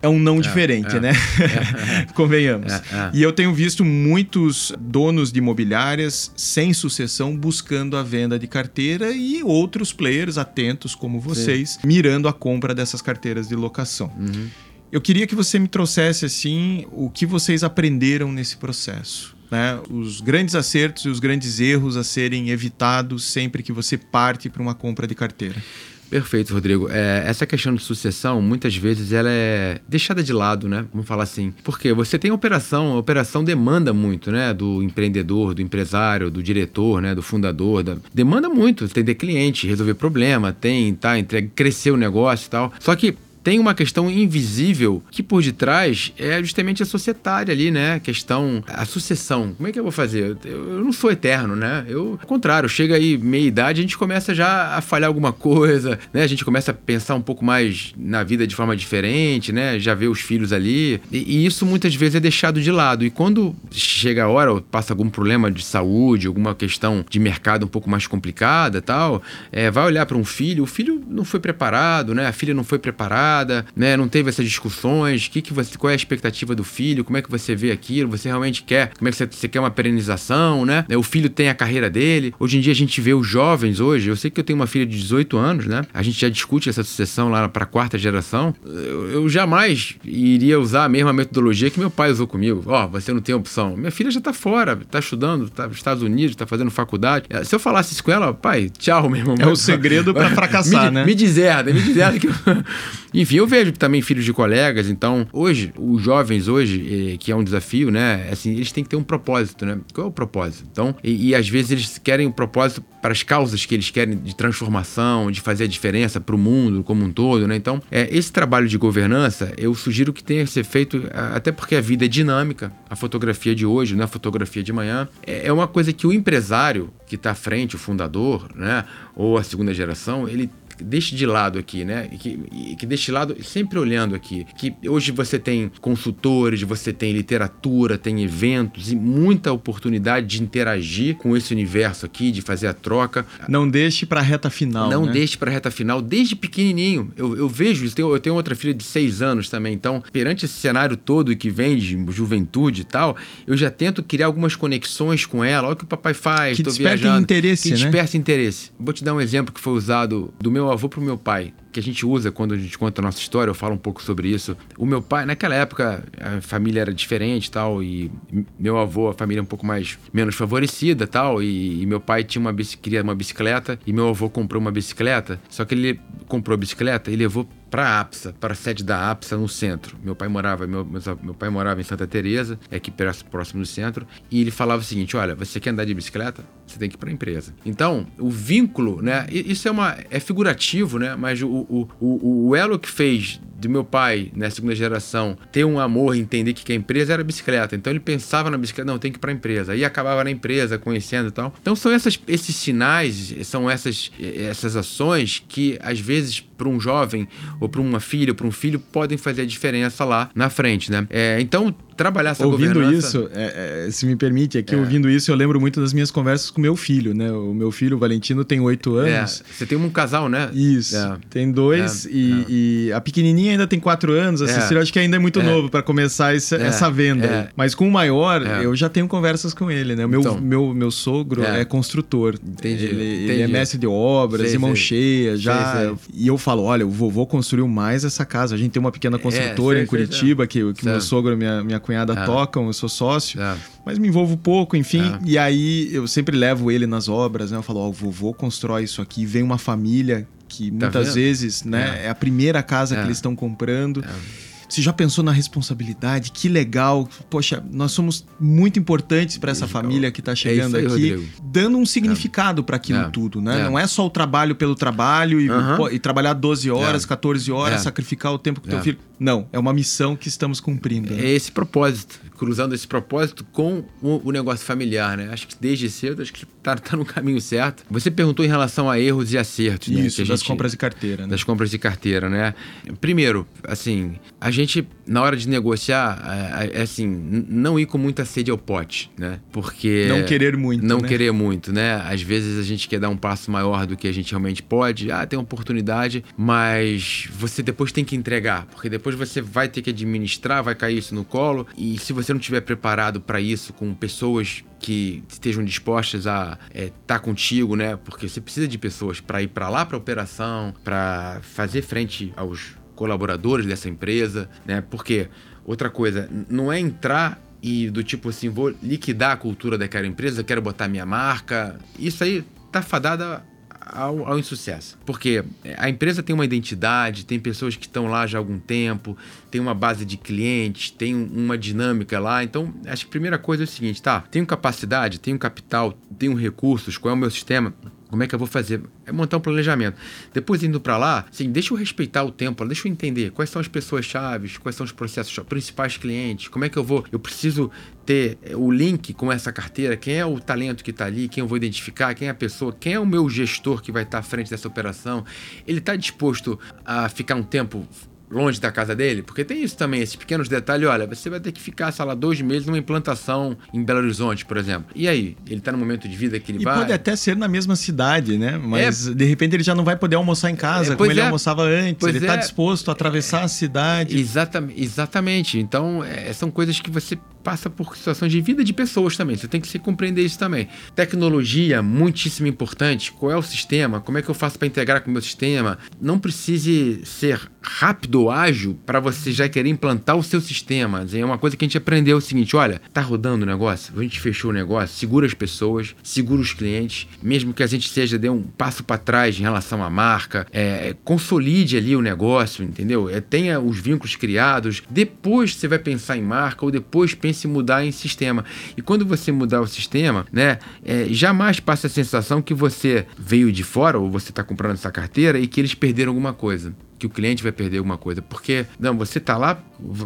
[0.03, 1.13] é um não é, diferente, é, né?
[1.41, 2.73] É, Convenhamos.
[3.13, 9.11] E eu tenho visto muitos donos de imobiliárias sem sucessão buscando a venda de carteira
[9.11, 11.87] e outros players atentos como vocês Sim.
[11.87, 14.13] mirando a compra dessas carteiras de locação.
[14.19, 14.49] Uhum.
[14.91, 19.37] Eu queria que você me trouxesse assim o que vocês aprenderam nesse processo.
[19.51, 19.79] Né?
[19.91, 24.63] Os grandes acertos e os grandes erros a serem evitados sempre que você parte para
[24.63, 25.63] uma compra de carteira.
[26.11, 26.89] Perfeito, Rodrigo.
[26.91, 30.85] É, essa questão de sucessão, muitas vezes, ela é deixada de lado, né?
[30.93, 31.55] Vamos falar assim.
[31.63, 34.53] Porque você tem operação, a operação demanda muito, né?
[34.53, 37.15] Do empreendedor, do empresário, do diretor, né?
[37.15, 37.85] Do fundador.
[37.85, 37.97] Da...
[38.13, 38.89] Demanda muito.
[38.89, 42.73] Tem de cliente, resolver problema, tem, tá, entrega, crescer o negócio e tal.
[42.81, 47.95] Só que tem uma questão invisível que por detrás é justamente a societária ali, né?
[47.95, 49.55] A questão, a sucessão.
[49.57, 50.37] Como é que eu vou fazer?
[50.45, 51.85] Eu, eu não sou eterno, né?
[51.89, 55.99] Eu, ao contrário, chega aí meia idade, a gente começa já a falhar alguma coisa,
[56.13, 56.23] né?
[56.23, 59.79] A gente começa a pensar um pouco mais na vida de forma diferente, né?
[59.79, 61.01] Já vê os filhos ali.
[61.11, 63.05] E, e isso muitas vezes é deixado de lado.
[63.05, 67.65] E quando chega a hora, ou passa algum problema de saúde, alguma questão de mercado
[67.65, 71.41] um pouco mais complicada tal, é, vai olhar para um filho, o filho não foi
[71.41, 72.27] preparado, né?
[72.27, 73.30] A filha não foi preparada
[73.77, 73.97] né?
[73.97, 75.29] Não teve essas discussões.
[75.29, 77.05] Que que você, qual é a expectativa do filho?
[77.05, 78.11] Como é que você vê aquilo?
[78.11, 78.93] Você realmente quer?
[78.97, 80.85] Como é que você, você quer uma perenização, né?
[80.97, 82.35] O filho tem a carreira dele.
[82.39, 84.09] Hoje em dia a gente vê os jovens hoje.
[84.09, 85.83] Eu sei que eu tenho uma filha de 18 anos, né?
[85.93, 88.55] A gente já discute essa sucessão lá para a quarta geração.
[88.65, 92.63] Eu, eu, jamais iria usar a mesma metodologia que meu pai usou comigo.
[92.67, 93.77] Ó, oh, você não tem opção.
[93.77, 97.27] Minha filha já tá fora, tá estudando, tá nos Estados Unidos, tá fazendo faculdade.
[97.45, 99.37] Se eu falasse isso com ela, pai, tchau, meu irmão.
[99.39, 101.05] É o segredo para fracassar, me, né?
[101.05, 102.35] Me deserda, me deserda que eu...
[103.21, 107.37] Enfim, eu vejo também filhos de colegas, então, hoje, os jovens hoje, eh, que é
[107.37, 108.27] um desafio, né?
[108.33, 109.79] Assim, eles têm que ter um propósito, né?
[109.93, 110.67] Qual é o propósito?
[110.73, 114.17] Então, e, e às vezes eles querem um propósito para as causas que eles querem
[114.17, 117.57] de transformação, de fazer a diferença para o mundo como um todo, né?
[117.57, 121.77] Então, é, esse trabalho de governança, eu sugiro que tenha que ser feito, até porque
[121.77, 125.47] a vida é dinâmica, a fotografia de hoje, não é a fotografia de amanhã, é,
[125.49, 128.85] é uma coisa que o empresário que está à frente, o fundador, né?
[129.17, 130.49] Ou a segunda geração, ele
[130.85, 132.09] deixe de lado aqui, né?
[132.13, 136.63] E que, e que deixe de lado, sempre olhando aqui, que hoje você tem consultores,
[136.63, 142.43] você tem literatura, tem eventos e muita oportunidade de interagir com esse universo aqui, de
[142.43, 143.27] fazer a troca.
[143.49, 144.91] Não deixe para a reta final.
[144.91, 145.13] Não né?
[145.13, 147.13] deixe para a reta final, desde pequenininho.
[147.17, 147.99] Eu, eu vejo isso.
[147.99, 149.75] Eu tenho outra filha de seis anos também.
[149.75, 153.17] Então, perante esse cenário todo que vem de juventude e tal,
[153.47, 155.69] eu já tento criar algumas conexões com ela.
[155.69, 157.77] Olha o que o papai faz, que desperta interesse, que né?
[157.77, 158.71] desperta interesse.
[158.79, 161.79] Vou te dar um exemplo que foi usado do meu avô pro meu pai que
[161.79, 164.29] a gente usa quando a gente conta a nossa história, eu falo um pouco sobre
[164.29, 164.57] isso.
[164.77, 168.11] O meu pai, naquela época, a família era diferente tal, e
[168.59, 172.41] meu avô, a família um pouco mais menos favorecida tal, e, e meu pai tinha
[172.41, 176.59] uma queria uma bicicleta, e meu avô comprou uma bicicleta, só que ele comprou a
[176.59, 179.97] bicicleta e levou para a APSA, para a sede da APSA no centro.
[180.03, 182.93] Meu pai morava, meu, meu pai morava em Santa Teresa, é aqui
[183.31, 186.45] próximo do centro, e ele falava o seguinte: "Olha, você quer andar de bicicleta?
[186.67, 187.55] Você tem que ir para a empresa".
[187.65, 192.57] Então, o vínculo, né, isso é uma é figurativo, né, mas o, o, o, o
[192.57, 196.53] elo que fez do meu pai, na né, segunda geração, ter um amor e entender
[196.55, 197.77] que a empresa era bicicleta.
[197.77, 199.73] Então ele pensava na bicicleta, não, tem que ir para a empresa.
[199.73, 201.55] Aí acabava na empresa, conhecendo e tal.
[201.61, 207.27] Então são essas, esses sinais, são essas, essas ações que às vezes para um jovem
[207.59, 210.91] ou para uma filha ou para um filho podem fazer a diferença lá na frente,
[210.91, 211.07] né?
[211.09, 213.09] É, então trabalhar essa ouvindo governança...
[213.09, 214.79] isso, é, é, se me permite, aqui é.
[214.79, 217.31] ouvindo isso, eu lembro muito das minhas conversas com meu filho, né?
[217.31, 219.43] O meu filho, o Valentino, tem oito é, anos.
[219.53, 220.49] Você tem um casal, né?
[220.55, 220.97] Isso.
[220.97, 221.19] É.
[221.29, 222.47] Tem dois e,
[222.89, 224.41] e, a pequenininha ainda tem quatro anos.
[224.41, 227.51] A Cecília acho que ainda é muito novo para começar essa, essa venda.
[227.55, 230.07] Mas com o maior, eu já tenho conversas com ele, né?
[230.07, 232.37] O meu, então, meu, meu sogro é, construtor.
[232.43, 232.87] Entendi.
[232.87, 233.33] Ele, Entendi.
[233.33, 235.73] ele é mestre de obras, sei, mão cheia, já.
[235.73, 235.97] Sei, sei.
[236.15, 238.55] E eu falo, olha, o vovô construiu mais essa casa.
[238.55, 242.25] A gente tem uma pequena construtora em Curitiba que, que meu sogro e minha, cunhada
[242.25, 243.57] tocam eu sou sócio, é.
[243.85, 245.03] mas me envolvo pouco, enfim.
[245.03, 245.19] É.
[245.25, 247.59] E aí eu sempre levo ele nas obras, né?
[247.59, 251.07] Eu falo, ó, oh, o vovô constrói isso aqui, vem uma família que tá muitas
[251.09, 251.15] vendo?
[251.15, 252.07] vezes, né, é.
[252.07, 252.09] é.
[252.11, 253.05] a primeira casa que é.
[253.05, 254.05] eles estão comprando.
[254.05, 254.50] É.
[254.71, 256.31] Você já pensou na responsabilidade?
[256.31, 257.09] Que legal.
[257.29, 261.33] Poxa, nós somos muito importantes para essa família que está chegando é aí, aqui, Rodrigo.
[261.43, 262.65] dando um significado é.
[262.65, 263.11] para aquilo é.
[263.11, 263.61] tudo, né?
[263.61, 263.65] É.
[263.65, 265.49] Não é só o trabalho pelo trabalho e,
[265.93, 268.99] e trabalhar 12 horas, 14 horas, sacrificar o tempo com o teu filho.
[269.19, 271.13] Não, é uma missão que estamos cumprindo.
[271.13, 271.25] Né?
[271.25, 275.29] É esse propósito cruzando esse propósito com o, o, negócio familiar, né?
[275.31, 277.85] Acho que desde cedo, acho que tá, tá no caminho certo.
[277.91, 280.07] Você perguntou em relação a erros e acertos, né?
[280.07, 281.29] Isso, das gente, compras de carteira, né?
[281.29, 282.55] Das compras de carteira, né?
[282.99, 286.23] Primeiro, assim, a gente, na hora de negociar,
[286.57, 287.05] é, é, assim,
[287.49, 289.41] não ir com muita sede ao pote, né?
[289.51, 290.07] Porque...
[290.09, 291.09] Não querer muito, Não né?
[291.09, 291.97] querer muito, né?
[292.07, 295.11] Às vezes a gente quer dar um passo maior do que a gente realmente pode.
[295.11, 299.83] Ah, tem uma oportunidade, mas você depois tem que entregar, porque depois você vai ter
[299.83, 303.73] que administrar, vai cair isso no colo, e se você não estiver preparado para isso,
[303.73, 307.97] com pessoas que estejam dispostas a estar é, tá contigo, né?
[307.97, 312.80] Porque você precisa de pessoas para ir para lá para operação, para fazer frente aos
[313.01, 314.83] colaboradores dessa empresa, né?
[314.83, 315.29] Porque
[315.65, 320.45] outra coisa, não é entrar e do tipo assim, vou liquidar a cultura daquela empresa,
[320.45, 321.79] quero botar minha marca.
[321.99, 323.43] Isso aí tá fadada
[323.81, 324.99] ao, ao insucesso.
[325.07, 325.43] Porque
[325.79, 329.17] a empresa tem uma identidade, tem pessoas que estão lá já há algum tempo,
[329.51, 332.45] tem uma base de clientes, tem uma dinâmica lá.
[332.45, 334.21] Então, acho que a primeira coisa é o seguinte, tá?
[334.31, 337.73] Tenho capacidade, tenho capital, tenho recursos, qual é o meu sistema?
[338.11, 338.83] Como é que eu vou fazer?
[339.07, 339.97] É montar um planejamento.
[340.35, 343.61] Depois indo para lá, assim, deixa eu respeitar o tempo, deixa eu entender quais são
[343.61, 347.05] as pessoas chaves, quais são os processos principais clientes, como é que eu vou?
[347.13, 347.71] Eu preciso
[348.05, 351.43] ter eh, o link com essa carteira, quem é o talento que está ali, quem
[351.43, 354.19] eu vou identificar, quem é a pessoa, quem é o meu gestor que vai estar
[354.19, 355.25] tá à frente dessa operação.
[355.67, 357.87] Ele está disposto a ficar um tempo
[358.31, 359.23] longe da casa dele?
[359.23, 360.89] Porque tem isso também, esses pequenos detalhes.
[360.89, 364.45] Olha, você vai ter que ficar, sei lá, dois meses numa implantação em Belo Horizonte,
[364.45, 364.91] por exemplo.
[364.95, 365.37] E aí?
[365.49, 366.79] Ele tá no momento de vida que ele e vai.
[366.79, 368.59] pode até ser na mesma cidade, né?
[368.59, 369.15] Mas é...
[369.15, 371.25] de repente ele já não vai poder almoçar em casa, é, como ele é.
[371.25, 371.97] almoçava antes.
[371.99, 372.39] Pois ele tá é.
[372.39, 374.19] disposto a atravessar a cidade.
[374.19, 374.83] Exatamente.
[374.83, 375.59] exatamente.
[375.59, 379.37] Então, é, são coisas que você passa por situações de vida de pessoas também.
[379.37, 380.69] Você tem que se compreender isso também.
[380.95, 383.13] Tecnologia, muitíssimo importante.
[383.13, 384.01] Qual é o sistema?
[384.01, 385.79] Como é que eu faço para integrar com o meu sistema?
[386.01, 391.07] Não precise ser rápido ou ágil para você já querer implantar o seu sistema.
[391.13, 394.03] É uma coisa que a gente aprendeu o seguinte: olha, tá rodando o negócio, a
[394.03, 398.19] gente fechou o negócio, segura as pessoas, segura os clientes, mesmo que a gente seja
[398.19, 403.09] dê um passo para trás em relação à marca, é, consolide ali o negócio, entendeu?
[403.09, 404.83] É, tenha os vínculos criados.
[404.91, 408.45] Depois você vai pensar em marca ou depois pense em mudar em sistema.
[408.77, 413.51] E quando você mudar o sistema, né, é, jamais passa a sensação que você veio
[413.53, 417.07] de fora ou você está comprando essa carteira e que eles perderam alguma coisa que
[417.07, 418.21] o cliente vai perder alguma coisa.
[418.21, 419.59] Porque, não, você está lá,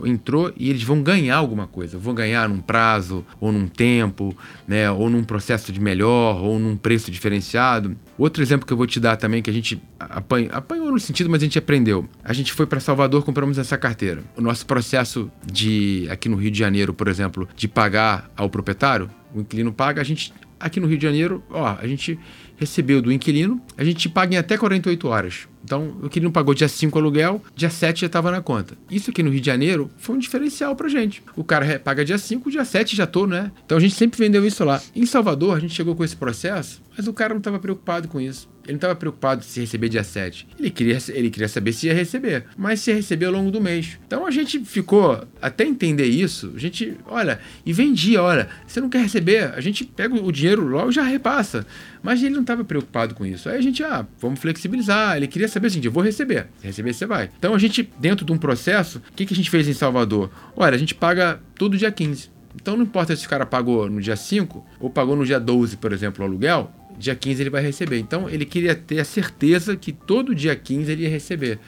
[0.05, 1.99] entrou e eles vão ganhar alguma coisa.
[1.99, 4.35] Vão ganhar num prazo, ou num tempo,
[4.67, 4.89] né?
[4.91, 7.97] Ou num processo de melhor, ou num preço diferenciado.
[8.17, 11.29] Outro exemplo que eu vou te dar também, que a gente apanhou, apanhou no sentido,
[11.29, 12.09] mas a gente aprendeu.
[12.23, 14.23] A gente foi para Salvador, compramos essa carteira.
[14.37, 19.11] O nosso processo de, aqui no Rio de Janeiro, por exemplo, de pagar ao proprietário,
[19.35, 22.17] o inquilino paga, a gente, aqui no Rio de Janeiro, ó, a gente
[22.57, 25.49] recebeu do inquilino, a gente paga em até 48 horas.
[25.65, 28.77] Então, o inquilino pagou dia 5 aluguel, dia 7 já estava na conta.
[28.91, 31.23] Isso aqui no Rio de Janeiro foi um diferencial pra gente.
[31.35, 33.51] O cara paga dia 5, dia 7 já tô, né?
[33.65, 34.81] Então a gente sempre vendeu isso lá.
[34.95, 38.21] Em Salvador, a gente chegou com esse processo, mas o cara não estava preocupado com
[38.21, 38.53] isso.
[38.65, 40.47] Ele não estava preocupado se receber dia 7.
[40.59, 43.61] Ele queria, ele queria saber se ia receber, mas se ia receber ao longo do
[43.61, 43.99] mês.
[44.07, 48.89] Então a gente ficou, até entender isso, a gente, olha, e vendia, olha, você não
[48.89, 51.67] quer receber, a gente pega o dinheiro logo já repassa.
[52.03, 53.49] Mas ele não estava preocupado com isso.
[53.49, 55.17] Aí a gente, ah, vamos flexibilizar.
[55.17, 56.49] Ele queria saber assim, eu vou receber.
[56.63, 57.31] Receber, você vai.
[57.39, 60.31] Então a gente, dentro de um processo, o que, que a gente fez em Salvador?
[60.57, 62.31] Olha, a gente paga todo dia 15.
[62.55, 65.77] Então não importa se o cara pagou no dia 5 ou pagou no dia 12,
[65.77, 67.99] por exemplo, o aluguel, dia 15 ele vai receber.
[67.99, 71.59] Então ele queria ter a certeza que todo dia 15 ele ia receber.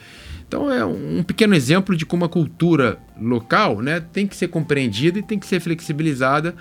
[0.47, 5.19] Então é um pequeno exemplo de como a cultura local né, tem que ser compreendida
[5.19, 6.55] e tem que ser flexibilizada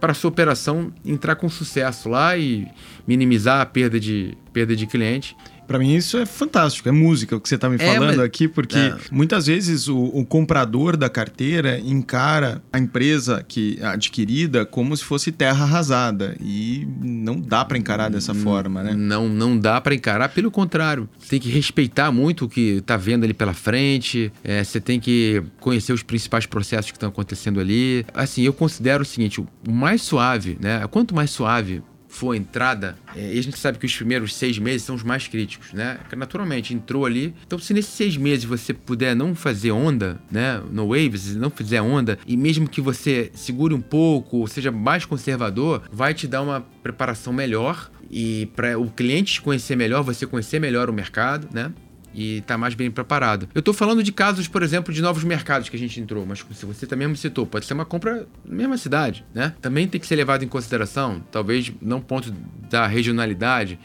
[0.00, 2.66] para sua operação entrar com sucesso lá e
[3.06, 5.36] minimizar a perda de, perda de cliente.
[5.68, 8.20] Para mim isso é fantástico, é música o que você está me é, falando mas...
[8.20, 8.96] aqui, porque é.
[9.12, 15.30] muitas vezes o, o, comprador da carteira encara a empresa que adquirida como se fosse
[15.30, 18.94] terra arrasada e não dá para encarar dessa não, forma, né?
[18.94, 22.96] Não, não dá para encarar, pelo contrário, você tem que respeitar muito o que está
[22.96, 27.60] vendo ali pela frente, é, você tem que conhecer os principais processos que estão acontecendo
[27.60, 28.06] ali.
[28.14, 30.86] Assim, eu considero o seguinte, o mais suave, né?
[30.90, 34.82] Quanto mais suave for entrada, é, e a gente sabe que os primeiros seis meses
[34.82, 35.98] são os mais críticos, né?
[36.16, 37.34] Naturalmente, entrou ali.
[37.46, 40.60] Então, se nesses seis meses você puder não fazer onda, né?
[40.70, 45.04] No Waves, não fizer onda, e mesmo que você segure um pouco, ou seja mais
[45.04, 50.26] conservador, vai te dar uma preparação melhor e para o cliente te conhecer melhor, você
[50.26, 51.72] conhecer melhor o mercado, né?
[52.14, 53.48] E está mais bem preparado.
[53.54, 56.44] Eu estou falando de casos, por exemplo, de novos mercados que a gente entrou, mas
[56.52, 59.54] se você também me citou, pode ser uma compra na mesma cidade, né?
[59.60, 62.32] Também tem que ser levado em consideração, talvez não ponto
[62.70, 63.78] da regionalidade,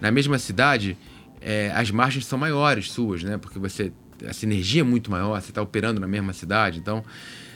[0.00, 0.96] na mesma cidade,
[1.40, 3.38] é, as margens são maiores suas, né?
[3.38, 3.92] Porque você
[4.26, 7.04] a sinergia é muito maior, você está operando na mesma cidade, então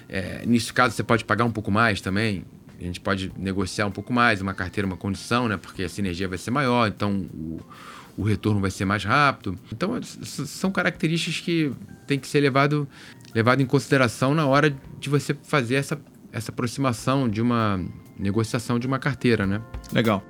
[0.09, 2.45] é, nesse caso você pode pagar um pouco mais também.
[2.79, 5.59] A gente pode negociar um pouco mais, uma carteira, uma condição, né?
[5.59, 7.61] Porque a sinergia vai ser maior, então o,
[8.21, 9.59] o retorno vai ser mais rápido.
[9.73, 11.73] Então, são características que
[12.07, 12.87] tem que ser levado,
[13.35, 15.99] levado em consideração na hora de você fazer essa,
[16.31, 17.83] essa aproximação de uma
[18.19, 19.63] negociação de uma carteira, né?
[19.91, 20.23] Legal.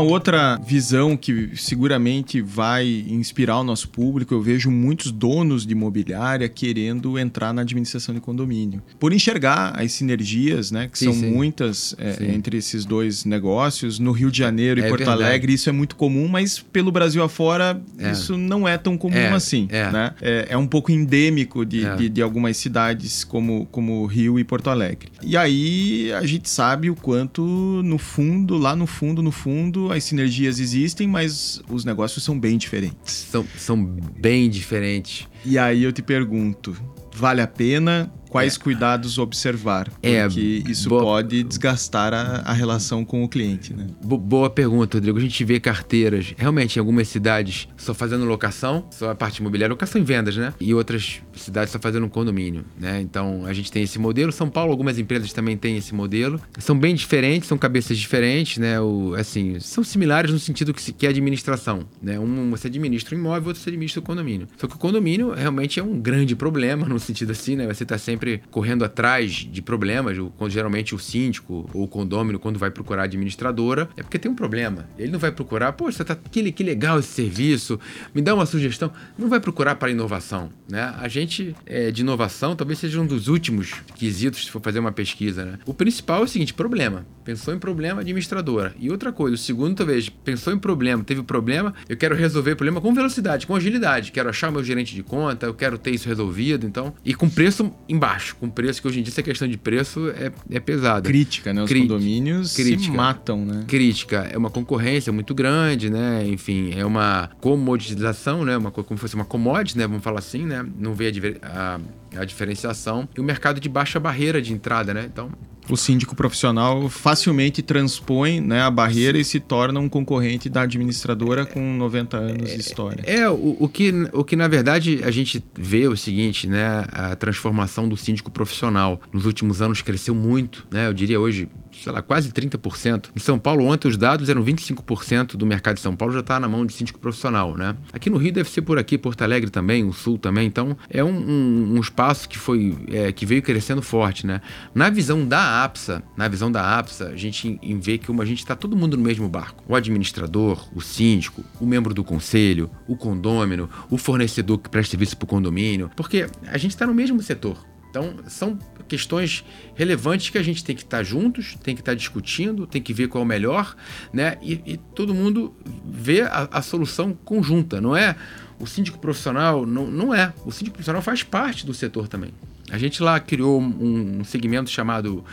[0.00, 5.72] Uma outra visão que seguramente vai inspirar o nosso público, eu vejo muitos donos de
[5.72, 8.82] imobiliária querendo entrar na administração de condomínio.
[8.98, 11.30] Por enxergar as sinergias, né, que sim, são sim.
[11.30, 13.98] muitas é, entre esses dois negócios.
[13.98, 15.22] No Rio de Janeiro e é Porto verdade.
[15.22, 18.10] Alegre isso é muito comum, mas pelo Brasil afora é.
[18.10, 19.68] isso não é tão comum é, assim.
[19.70, 19.90] É.
[19.90, 20.14] Né?
[20.22, 21.96] É, é, um pouco endêmico de, é.
[21.96, 25.10] de, de algumas cidades como, como Rio e Porto Alegre.
[25.22, 27.42] E aí a gente sabe o quanto
[27.84, 32.58] no fundo, lá no fundo, no fundo, as sinergias existem, mas os negócios são bem
[32.58, 33.26] diferentes.
[33.30, 35.28] São, são bem diferentes.
[35.44, 36.76] E aí eu te pergunto,
[37.14, 38.58] vale a pena quais é.
[38.58, 39.88] cuidados observar?
[40.02, 41.02] É, porque é, isso boa...
[41.02, 43.88] pode desgastar a, a, relação com o cliente, né?
[44.02, 45.18] Boa pergunta, Rodrigo.
[45.18, 49.72] A gente vê carteiras, realmente, em algumas cidades só fazendo locação, só a parte imobiliária,
[49.72, 50.54] locação e vendas, né?
[50.60, 53.00] E outras cidades só fazendo um condomínio, né?
[53.00, 54.30] Então, a gente tem esse modelo.
[54.30, 56.40] São Paulo, algumas empresas também têm esse modelo.
[56.58, 58.80] São bem diferentes, são cabeças diferentes, né?
[58.80, 62.18] O, assim, são similares no sentido que, que é administração, né?
[62.18, 64.46] Um você administra o imóvel, outro você administra o condomínio.
[64.56, 67.66] Só que o condomínio realmente é um grande problema no sentido assim, né?
[67.66, 72.38] Você está sempre sempre correndo atrás de problemas, quando geralmente o síndico ou o condômino,
[72.38, 74.86] quando vai procurar a administradora, é porque tem um problema.
[74.98, 77.80] Ele não vai procurar, poxa, tá, que, que legal esse serviço,
[78.14, 78.92] me dá uma sugestão.
[79.18, 80.50] Não vai procurar para inovação.
[80.68, 80.94] Né?
[80.98, 84.92] A gente é, de inovação talvez seja um dos últimos quesitos se for fazer uma
[84.92, 85.44] pesquisa.
[85.44, 85.58] Né?
[85.64, 87.06] O principal é o seguinte: problema.
[87.30, 88.74] Pensou em problema, administradora.
[88.78, 92.56] E outra coisa, o segundo, talvez, pensou em problema, teve problema, eu quero resolver o
[92.56, 94.12] problema com velocidade, com agilidade.
[94.12, 96.92] Quero achar o meu gerente de conta, eu quero ter isso resolvido, então.
[97.04, 100.10] E com preço embaixo baixo, com preço que hoje em dia essa questão de preço
[100.10, 101.08] é, é pesada.
[101.08, 101.62] Crítica, né?
[101.62, 103.64] Os condomínios crítica, se matam, né?
[103.66, 104.28] Crítica.
[104.30, 106.26] É uma concorrência muito grande, né?
[106.26, 108.56] Enfim, é uma comoditização, né?
[108.56, 109.86] Uma, como se fosse uma commodity, né?
[109.86, 110.66] Vamos falar assim, né?
[110.78, 111.12] Não vê
[111.42, 111.80] a, a,
[112.16, 113.08] a diferenciação.
[113.16, 115.08] E o mercado de baixa barreira de entrada, né?
[115.10, 115.30] Então,
[115.68, 121.46] o síndico profissional facilmente transpõe né, a barreira e se torna um concorrente da administradora
[121.46, 123.02] com 90 anos de história.
[123.06, 126.84] É, o, o, que, o que na verdade a gente vê é o seguinte, né?
[126.90, 130.88] A transformação do síndico profissional nos últimos anos cresceu muito, né?
[130.88, 133.10] Eu diria hoje sei lá, quase 30%.
[133.14, 136.38] Em São Paulo, ontem os dados eram 25% do mercado de São Paulo já está
[136.38, 137.76] na mão de síndico profissional, né?
[137.92, 140.46] Aqui no Rio deve ser por aqui, Porto Alegre também, o Sul também.
[140.46, 144.40] Então, é um, um, um espaço que foi é, que veio crescendo forte, né?
[144.74, 148.38] Na visão da APSA, na visão da APSA, a gente vê que uma, a gente
[148.40, 149.64] está todo mundo no mesmo barco.
[149.68, 155.16] O administrador, o síndico, o membro do conselho, o condômino, o fornecedor que presta serviço
[155.16, 157.56] para o condomínio, porque a gente está no mesmo setor.
[157.90, 162.66] Então, são questões relevantes que a gente tem que estar juntos, tem que estar discutindo,
[162.66, 163.76] tem que ver qual é o melhor,
[164.12, 164.38] né?
[164.40, 168.14] E, e todo mundo vê a, a, solução conjunta, não é?
[168.60, 170.32] O síndico profissional não, não é.
[170.44, 172.30] O síndico profissional faz parte do setor também.
[172.70, 175.24] A gente lá criou um, um segmento chamado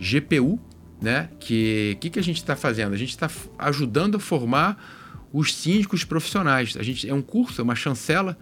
[0.00, 0.58] GPU,
[1.00, 1.28] né?
[1.38, 2.94] Que que, que a gente está fazendo?
[2.94, 4.82] A gente está ajudando a formar
[5.30, 6.74] os síndicos profissionais.
[6.78, 8.38] A gente é um curso, é uma chancela,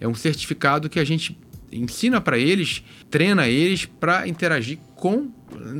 [0.00, 1.36] é um certificado que a gente
[1.72, 5.30] ensina para eles, treina eles para interagir com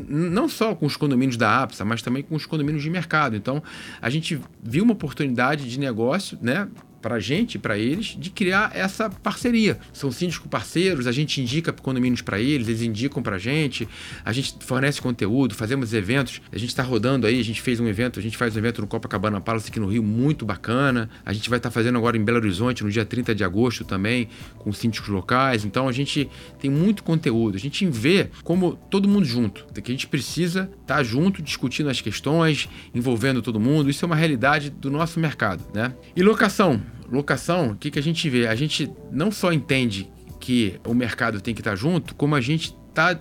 [0.09, 3.37] não só com os condomínios da APSA, mas também com os condomínios de mercado.
[3.37, 3.63] Então,
[4.01, 6.69] a gente viu uma oportunidade de negócio, né,
[7.01, 9.79] para a gente, para eles, de criar essa parceria.
[9.93, 13.89] São síndicos parceiros, a gente indica condomínios para eles, eles indicam para a gente,
[14.25, 16.41] a gente fornece conteúdo, fazemos eventos.
[16.53, 18.81] A gente está rodando aí, a gente fez um evento, a gente faz um evento
[18.81, 21.09] no Copacabana Palace aqui no Rio, muito bacana.
[21.25, 23.85] A gente vai estar tá fazendo agora em Belo Horizonte, no dia 30 de agosto
[23.85, 25.65] também, com síndicos locais.
[25.65, 29.95] Então a gente tem muito conteúdo, a gente vê como todo mundo junto, que a
[29.95, 33.89] gente precisa estar tá junto, discutindo as questões, envolvendo todo mundo.
[33.89, 35.95] Isso é uma realidade do nosso mercado, né?
[36.17, 36.81] E locação
[37.11, 38.47] locação, o que, que a gente vê?
[38.47, 42.75] A gente não só entende que o mercado tem que estar junto, como a gente
[42.89, 43.19] está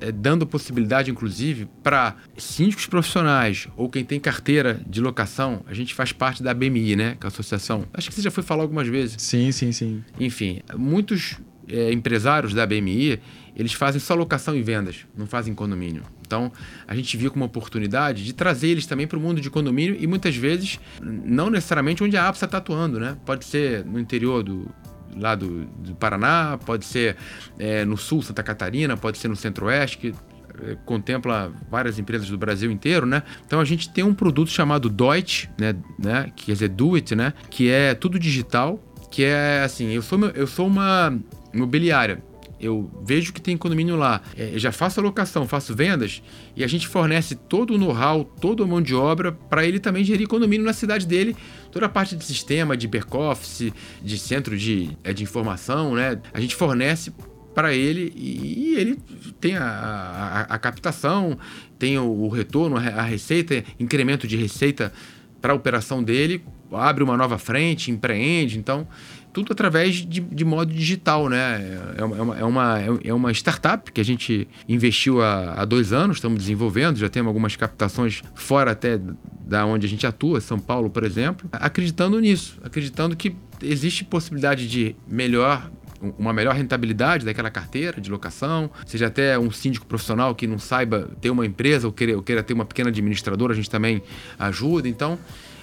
[0.00, 5.62] é, dando possibilidade, inclusive, para síndicos profissionais ou quem tem carteira de locação.
[5.66, 7.16] A gente faz parte da BMI, né?
[7.18, 7.86] Que é a associação.
[7.92, 9.16] Acho que você já foi falar algumas vezes.
[9.18, 10.02] Sim, sim, sim.
[10.18, 11.36] Enfim, muitos
[11.68, 13.20] é, empresários da BMI,
[13.56, 16.02] eles fazem só locação e vendas, não fazem condomínio.
[16.30, 16.52] Então,
[16.86, 19.96] a gente viu como uma oportunidade de trazer eles também para o mundo de condomínio
[19.98, 23.16] e muitas vezes não necessariamente onde a APSA está atuando, né?
[23.26, 24.72] Pode ser no interior do,
[25.16, 27.16] lá do, do Paraná, pode ser
[27.58, 30.14] é, no sul, Santa Catarina, pode ser no centro-oeste, que
[30.62, 33.24] é, contempla várias empresas do Brasil inteiro, né?
[33.44, 37.16] Então a gente tem um produto chamado Deutsch, né, né, que quer dizer Do It,
[37.16, 38.78] né, que é tudo digital,
[39.10, 41.18] que é assim, eu sou eu sou uma
[41.52, 42.22] imobiliária
[42.60, 46.22] eu vejo que tem condomínio lá, é, já faço alocação, faço vendas
[46.54, 50.04] e a gente fornece todo o know-how, toda a mão de obra para ele também
[50.04, 51.34] gerir condomínio na cidade dele,
[51.72, 56.20] toda a parte de sistema, de back-office, de centro de, é, de informação, né?
[56.32, 57.12] A gente fornece
[57.54, 58.98] para ele e, ele
[59.40, 61.38] tem a, a, a captação,
[61.78, 64.92] tem o, o retorno, a receita, incremento de receita
[65.40, 68.86] para a operação dele, abre uma nova frente, empreende, então
[69.32, 71.78] tudo através de, de modo digital, né?
[71.96, 75.92] É, é, uma, é, uma, é uma startup que a gente investiu há, há dois
[75.92, 79.00] anos, estamos desenvolvendo, já temos algumas captações fora até
[79.46, 84.68] da onde a gente atua, São Paulo, por exemplo, acreditando nisso, acreditando que existe possibilidade
[84.68, 85.70] de melhor
[86.18, 91.10] uma melhor rentabilidade daquela carteira de locação, seja até um síndico profissional que não saiba
[91.20, 94.02] ter uma empresa ou queira, ou queira ter uma pequena administradora, a gente também
[94.38, 94.88] ajuda.
[94.88, 95.18] Então,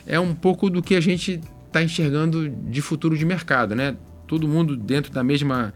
[0.06, 3.95] é um pouco do que a gente está enxergando de futuro de mercado, né?
[4.25, 5.73] Todo mundo dentro da mesma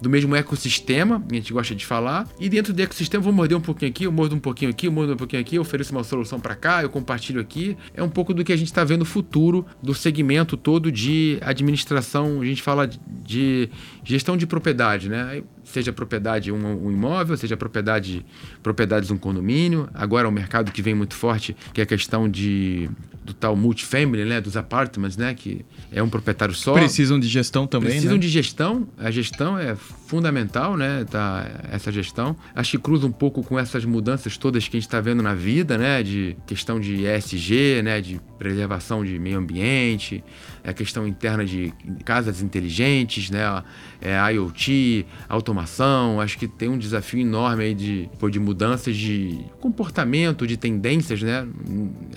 [0.00, 3.60] do mesmo ecossistema, a gente gosta de falar, e dentro do ecossistema vou morder um
[3.60, 6.04] pouquinho aqui, eu mordo um pouquinho aqui, eu mordo um pouquinho aqui, eu ofereço uma
[6.04, 7.74] solução para cá, eu compartilho aqui.
[7.94, 11.38] É um pouco do que a gente está vendo o futuro do segmento todo de
[11.40, 13.70] administração, a gente fala de
[14.04, 15.42] gestão de propriedade, né?
[15.64, 18.24] Seja propriedade um, um imóvel, seja propriedade
[18.62, 19.88] propriedades um condomínio.
[19.94, 22.90] Agora é um mercado que vem muito forte, que é a questão de
[23.24, 26.74] do tal multifamily, né, dos apartments, né, que é um proprietário só.
[26.74, 28.18] Precisam de gestão também, Precisam né?
[28.18, 28.86] de gestão.
[28.98, 32.36] A gestão é fundamental, né, tá, essa gestão.
[32.54, 35.34] Acho que cruza um pouco com essas mudanças todas que a gente está vendo na
[35.34, 40.22] vida, né, de questão de ESG, né, de preservação de meio ambiente,
[40.62, 41.72] a questão interna de
[42.04, 43.62] casas inteligentes, né,
[44.02, 46.20] é IoT, automação.
[46.20, 51.46] Acho que tem um desafio enorme aí de, de mudanças de comportamento, de tendências, né,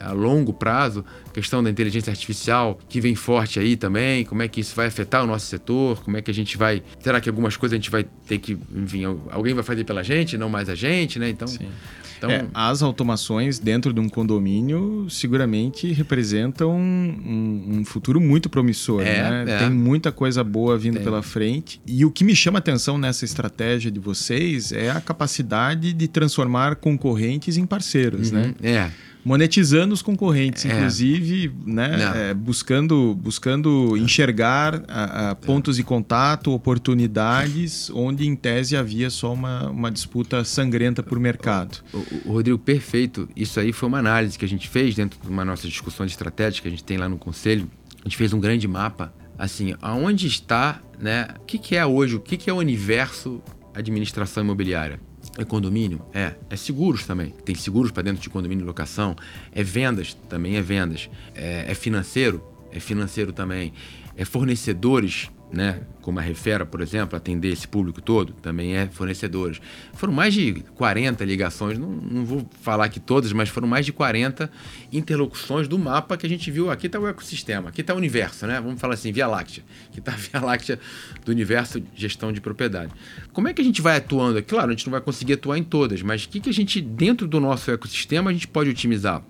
[0.01, 4.47] a longo prazo caso, questão da inteligência artificial que vem forte aí também, como é
[4.47, 6.81] que isso vai afetar o nosso setor, como é que a gente vai.
[6.99, 8.57] Será que algumas coisas a gente vai ter que.
[8.75, 11.29] Enfim, alguém vai fazer pela gente, não mais a gente, né?
[11.29, 11.47] Então.
[11.47, 11.67] Sim.
[12.17, 19.03] Então, é, as automações dentro de um condomínio seguramente representam um, um futuro muito promissor.
[19.03, 19.53] É, né?
[19.53, 19.57] é.
[19.59, 21.03] Tem muita coisa boa vindo Tem.
[21.03, 21.79] pela frente.
[21.85, 26.77] E o que me chama atenção nessa estratégia de vocês é a capacidade de transformar
[26.77, 28.39] concorrentes em parceiros, uhum.
[28.39, 28.55] né?
[28.63, 28.91] É
[29.27, 30.69] monetizando os concorrentes, é.
[30.73, 38.77] inclusive, né, é, buscando, buscando enxergar a, a pontos de contato, oportunidades, onde em tese
[38.77, 41.83] havia só uma, uma disputa sangrenta por mercado.
[41.93, 43.27] O, o, Rodrigo, perfeito.
[43.35, 46.13] Isso aí foi uma análise que a gente fez dentro de uma nossa discussão de
[46.13, 47.69] estratégia que a gente tem lá no conselho.
[47.99, 52.15] A gente fez um grande mapa, assim, aonde está, né, o que, que é hoje,
[52.15, 53.43] o que, que é o universo
[53.75, 55.01] administração imobiliária?
[55.37, 56.01] É condomínio?
[56.13, 56.33] É.
[56.49, 57.29] É seguros também.
[57.45, 59.15] Tem seguros para dentro de condomínio e locação.
[59.51, 60.15] É vendas?
[60.27, 61.09] Também é vendas.
[61.35, 62.43] É, é financeiro?
[62.71, 63.71] É financeiro também.
[64.15, 65.29] É fornecedores?
[65.51, 69.61] Né, como a Refera, por exemplo, atender esse público todo, também é fornecedores.
[69.93, 73.93] Foram mais de 40 ligações, não, não vou falar aqui todas, mas foram mais de
[73.93, 74.49] 40
[74.91, 76.69] interlocuções do mapa que a gente viu.
[76.69, 78.59] Aqui está o ecossistema, aqui está o universo, né?
[78.59, 79.63] Vamos falar assim, Via Láctea.
[79.89, 80.79] Aqui está a Via Láctea
[81.25, 82.91] do universo de gestão de propriedade.
[83.31, 84.41] Como é que a gente vai atuando?
[84.43, 86.81] Claro, a gente não vai conseguir atuar em todas, mas o que, que a gente,
[86.81, 89.23] dentro do nosso ecossistema, a gente pode otimizar?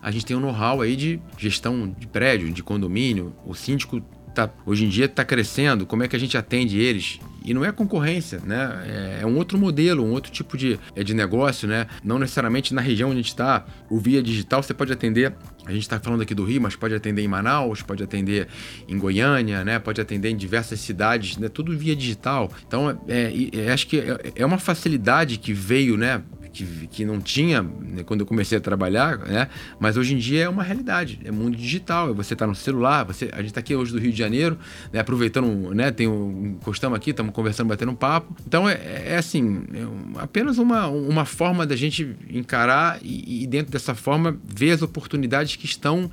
[0.00, 3.34] A gente tem um know-how aí de gestão de prédio, de condomínio.
[3.44, 4.02] O síndico
[4.46, 7.18] tá, hoje em dia está crescendo, como é que a gente atende eles?
[7.44, 9.18] E não é concorrência, né?
[9.18, 11.86] É, é um outro modelo, um outro tipo de, é de negócio, né?
[12.04, 15.34] Não necessariamente na região onde a gente está, o via digital você pode atender.
[15.64, 18.48] A gente está falando aqui do Rio, mas pode atender em Manaus, pode atender
[18.86, 19.78] em Goiânia, né?
[19.78, 21.48] Pode atender em diversas cidades, né?
[21.48, 22.50] Tudo via digital.
[22.66, 26.22] Então, é, é, acho que é, é uma facilidade que veio, né?
[26.52, 29.48] Que, que não tinha né, quando eu comecei a trabalhar, né?
[29.78, 32.14] Mas hoje em dia é uma realidade, é mundo digital.
[32.14, 34.58] Você está no celular, você, a gente está aqui hoje do Rio de Janeiro,
[34.92, 35.00] né?
[35.00, 35.90] aproveitando, né?
[35.90, 38.34] Tem um, encostamos aqui, estamos conversando, batendo um papo.
[38.46, 43.72] Então é, é assim, é apenas uma, uma forma da gente encarar e, e dentro
[43.72, 46.10] dessa forma ver as oportunidades que estão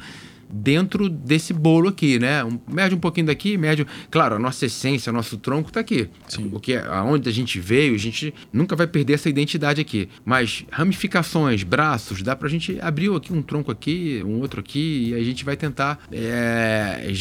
[0.50, 2.44] dentro desse bolo aqui, né?
[2.44, 3.86] Um, mede um pouquinho daqui, mede.
[4.10, 6.10] Claro, a nossa essência, o nosso tronco está aqui.
[6.28, 6.50] Sim.
[6.50, 10.10] Porque aonde a gente veio, a gente nunca vai perder essa identidade aqui.
[10.24, 15.10] Mas ramificações, braços, dá para a gente abrir aqui um tronco aqui, um outro aqui,
[15.10, 17.12] e a gente vai tentar é,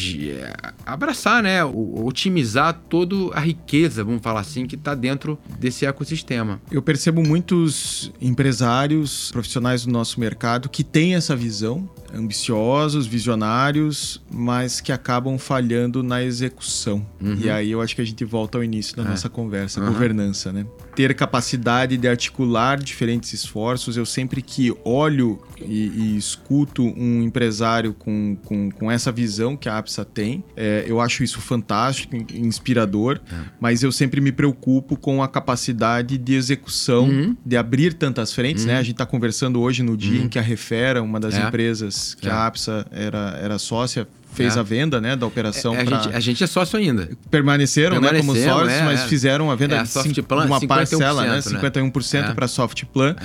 [0.85, 1.63] abraçar, né?
[1.63, 6.61] Otimizar toda a riqueza, vamos falar assim, que está dentro desse ecossistema.
[6.71, 14.81] Eu percebo muitos empresários, profissionais do nosso mercado que têm essa visão, ambiciosos, visionários, mas
[14.81, 17.05] que acabam falhando na execução.
[17.21, 17.37] Uhum.
[17.39, 19.07] E aí eu acho que a gente volta ao início da é.
[19.07, 19.87] nossa conversa, uhum.
[19.87, 20.65] governança, né?
[20.95, 23.97] Ter capacidade de articular diferentes esforços.
[23.97, 29.67] Eu sempre que olho e, e escuto um empresário com, com, com, essa visão que
[29.67, 33.35] a APSA tem, é, eu acho isso fantástico, inspirador, é.
[33.59, 37.37] mas eu sempre me preocupo com a capacidade de execução, uhum.
[37.45, 38.77] de abrir tantas frentes, né?
[38.77, 40.25] A gente está conversando hoje no dia uhum.
[40.25, 41.47] em que a Refera, uma das é.
[41.47, 42.47] empresas que a é.
[42.47, 44.59] APSA era, era sócia, fez é.
[44.59, 45.75] a venda né, da operação.
[45.75, 46.01] É, a, pra...
[46.01, 47.09] gente, a, gente, é sócio ainda.
[47.31, 49.07] Permaneceram, né, como sócios, é, mas é.
[49.07, 51.39] fizeram a venda é, de uma parcela, né?
[51.39, 53.15] 51% para a Softplan.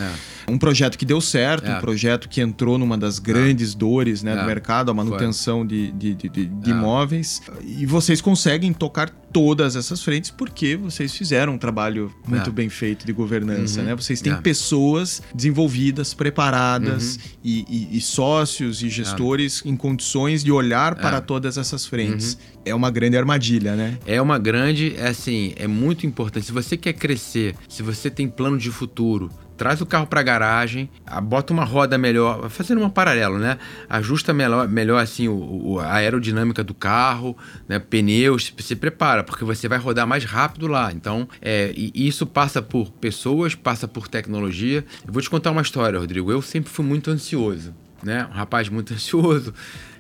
[0.48, 4.44] Um projeto que deu certo, um projeto que entrou numa das grandes dores né, do
[4.44, 7.42] mercado, a manutenção de, de, de, de imóveis.
[7.64, 13.06] E vocês conseguem tocar todas essas frentes porque vocês fizeram um trabalho muito bem feito
[13.06, 13.86] de governança, uhum.
[13.86, 13.94] né?
[13.94, 17.22] Vocês têm pessoas desenvolvidas, preparadas uhum.
[17.44, 21.20] e, e, e, sócios e gestores em condições de olhar para é.
[21.20, 22.34] todas essas frentes.
[22.34, 22.60] Uhum.
[22.64, 23.98] É uma grande armadilha, né?
[24.06, 26.46] É uma grande, é assim, é muito importante.
[26.46, 29.30] Se você quer crescer, se você tem plano de futuro,
[29.60, 30.88] traz o carro para a garagem,
[31.24, 33.58] bota uma roda melhor, fazendo uma paralelo, né?
[33.90, 37.36] Ajusta melhor, melhor assim o, o, a aerodinâmica do carro,
[37.68, 37.78] né?
[37.78, 40.90] Pneus, se prepara porque você vai rodar mais rápido lá.
[40.90, 44.82] Então, é, isso passa por pessoas, passa por tecnologia.
[45.06, 46.32] Eu vou te contar uma história, Rodrigo.
[46.32, 48.26] Eu sempre fui muito ansioso, né?
[48.30, 49.52] Um rapaz muito ansioso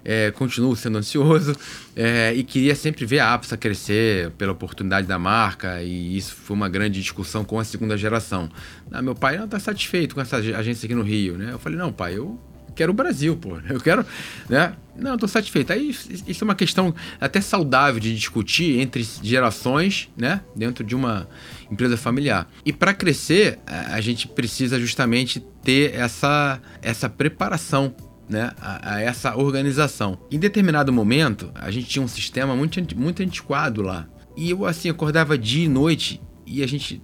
[0.04, 1.54] é, continuo sendo ansioso
[1.94, 6.56] é, e queria sempre ver a APSA crescer pela oportunidade da marca e isso foi
[6.56, 8.50] uma grande discussão com a segunda geração.
[8.90, 11.52] Ah, meu pai não está satisfeito com essa agência aqui no Rio, né?
[11.52, 12.38] Eu falei, não, pai, eu
[12.74, 13.58] quero o Brasil, pô.
[13.68, 14.04] Eu quero,
[14.48, 14.74] né?
[14.96, 15.72] Não, estou satisfeito.
[15.72, 20.40] Aí isso é uma questão até saudável de discutir entre gerações, né?
[20.54, 21.28] Dentro de uma
[21.70, 22.48] empresa familiar.
[22.64, 27.94] E para crescer, a gente precisa justamente ter essa, essa preparação
[28.30, 30.18] né, a, a, essa organização.
[30.30, 34.08] Em determinado momento, a gente tinha um sistema muito, muito antiquado lá.
[34.36, 37.02] E eu, assim, acordava dia e noite e a gente.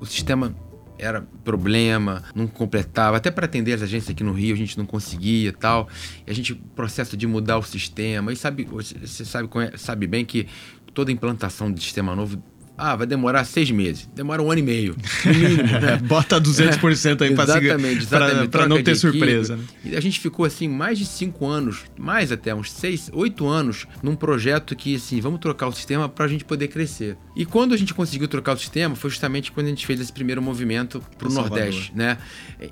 [0.00, 0.54] O sistema
[0.98, 3.16] era problema, não completava.
[3.16, 5.88] Até para atender as agências aqui no Rio, a gente não conseguia tal.
[6.26, 8.32] E a gente, processo de mudar o sistema.
[8.32, 10.46] E sabe, você sabe, sabe bem que
[10.92, 12.42] toda implantação de sistema novo
[12.76, 14.08] ah, vai demorar seis meses.
[14.14, 14.96] Demora um ano e meio.
[15.34, 15.96] Né?
[15.96, 18.48] Bota 200% aí para exatamente, exatamente.
[18.48, 19.56] Para não ter surpresa.
[19.56, 19.64] Né?
[19.84, 23.86] E a gente ficou assim mais de cinco anos, mais até uns seis, oito anos,
[24.02, 27.16] num projeto que assim, vamos trocar o sistema para a gente poder crescer.
[27.36, 30.12] E quando a gente conseguiu trocar o sistema, foi justamente quando a gente fez esse
[30.12, 32.18] primeiro movimento para o Nordeste, né?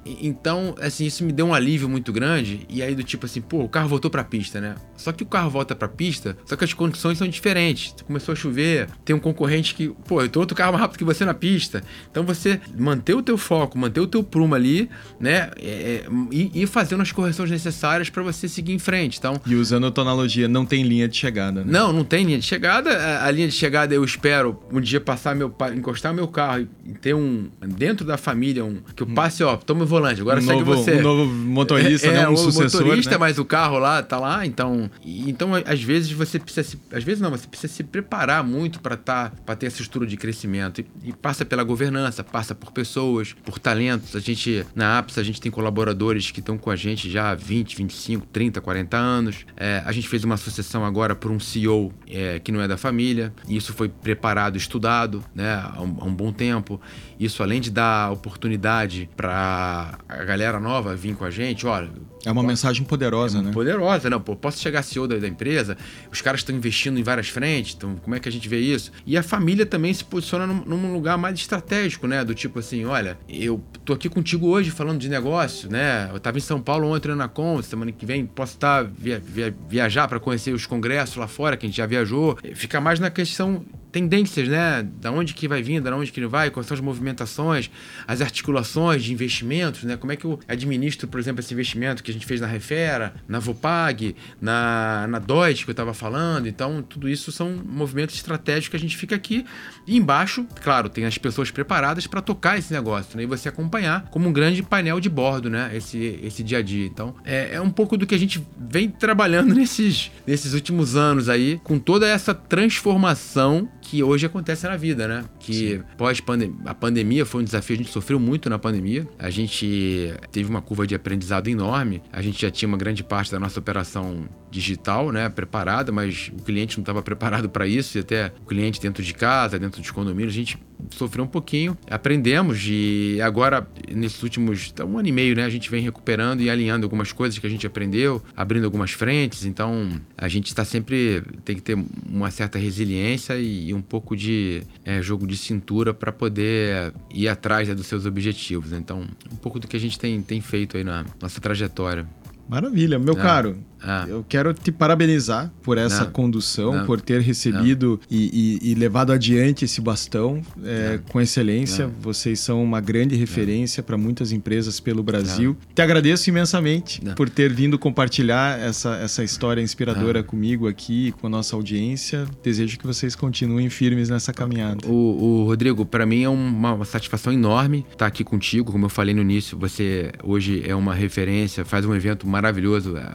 [0.04, 2.66] Então, assim, isso me deu um alívio muito grande.
[2.68, 4.74] E aí do tipo assim, pô, o carro voltou para a pista, né?
[4.96, 7.94] Só que o carro volta para a pista, só que as condições são diferentes.
[8.06, 11.04] Começou a chover, tem um concorrente que, pô, eu tô outro carro mais rápido que
[11.04, 11.82] você na pista.
[12.10, 14.88] Então você manter o teu foco, manter o teu prumo ali,
[15.20, 15.50] né?
[15.58, 19.18] É, é e, e fazendo as correções necessárias para você seguir em frente.
[19.18, 21.70] Então, e usando a tonologia, não tem linha de chegada, né?
[21.70, 22.90] Não, não tem linha de chegada.
[22.90, 26.92] A, a linha de chegada eu espero um dia passar meu encostar meu carro e
[26.94, 29.14] ter um dentro da família um que eu hum.
[29.14, 30.96] passe, ó, toma o volante, agora um segue novo, você.
[30.96, 32.28] Um novo motorista, é, né?
[32.28, 33.18] Um sucessor, motorista, né?
[33.18, 37.20] mas o carro lá tá lá, então, então às vezes você precisa se, às vezes
[37.20, 40.86] não, você precisa se preparar muito para tá, para ter essa estrutura de crescimento e,
[41.04, 44.16] e, passa pela governança, passa por pessoas, por talentos.
[44.16, 47.34] A gente na APS a gente tem colaboradores que estão com a gente já há
[47.34, 49.46] 20, 25, 30, 40 anos.
[49.56, 52.76] É, a gente fez uma associação agora por um CEO é, que não é da
[52.76, 53.32] família.
[53.48, 56.80] E isso foi preparado, estudado, né, há um, há um bom tempo.
[57.24, 61.88] Isso além de dar oportunidade para a galera nova vir com a gente, olha,
[62.24, 63.50] é uma mensagem poderosa, é né?
[63.52, 64.20] Poderosa, não.
[64.20, 65.76] Pô, posso chegar CEO da, da empresa,
[66.10, 68.92] os caras estão investindo em várias frentes, então como é que a gente vê isso?
[69.06, 72.24] E a família também se posiciona num, num, lugar mais estratégico, né?
[72.24, 76.10] Do tipo assim, olha, eu tô aqui contigo hoje falando de negócio, né?
[76.12, 79.20] Eu tava em São Paulo ontem na Com, semana que vem posso estar tá, via,
[79.20, 82.38] via, viajar para conhecer os congressos lá fora, que a gente já viajou.
[82.54, 84.82] Fica mais na questão tendências, né?
[85.00, 87.70] Da onde que vai vir, da onde que ele vai, quais são as movimentações,
[88.08, 89.96] as articulações de investimentos, né?
[89.96, 93.14] Como é que eu administro, por exemplo, esse investimento que a gente fez na Refera,
[93.28, 96.48] na Vopag, na, na Deutsche que eu estava falando.
[96.48, 99.44] Então, tudo isso são movimentos estratégicos que a gente fica aqui.
[99.86, 103.24] E embaixo, claro, tem as pessoas preparadas para tocar esse negócio, né?
[103.24, 105.70] E você acompanhar como um grande painel de bordo, né?
[105.74, 106.86] Esse, esse dia a dia.
[106.86, 111.28] Então, é, é um pouco do que a gente vem trabalhando nesses, nesses últimos anos
[111.28, 115.22] aí, com toda essa transformação que hoje acontece na vida, né?
[115.38, 119.06] Que pós -pandem a pandemia foi um desafio, a gente sofreu muito na pandemia.
[119.18, 122.02] A gente teve uma curva de aprendizado enorme.
[122.10, 126.42] A gente já tinha uma grande parte da nossa operação digital, né, preparada, mas o
[126.42, 129.92] cliente não estava preparado para isso e até o cliente dentro de casa, dentro de
[129.92, 130.58] condomínio, a gente
[130.90, 135.50] sofreu um pouquinho, aprendemos e agora nesses últimos tá, um ano e meio, né, a
[135.50, 139.44] gente vem recuperando e alinhando algumas coisas que a gente aprendeu, abrindo algumas frentes.
[139.44, 141.78] Então a gente está sempre tem que ter
[142.08, 147.68] uma certa resiliência e, um pouco de é, jogo de cintura para poder ir atrás
[147.68, 148.72] né, dos seus objetivos.
[148.72, 152.06] Então um pouco do que a gente tem, tem feito aí na nossa trajetória.
[152.52, 153.16] Maravilha, meu ah.
[153.16, 153.56] caro.
[153.82, 154.04] Ah.
[154.08, 159.10] Eu quero te parabenizar por essa não, condução, por ter recebido e, e, e, levado
[159.10, 161.90] adiante esse bastão é, com excelência.
[162.00, 165.56] Vocês são uma grande referência para muitas empresas pelo Brasil.
[165.74, 171.30] Te agradeço imensamente por ter vindo compartilhar essa, essa história inspiradora comigo aqui, com a
[171.30, 172.24] nossa audiência.
[172.42, 174.86] Desejo que vocês continuem firmes nessa caminhada.
[174.86, 178.70] O, o Rodrigo, para mim é uma, uma satisfação enorme estar aqui contigo.
[178.70, 182.41] Como eu falei no início, você hoje é uma referência, faz um evento maravilhoso.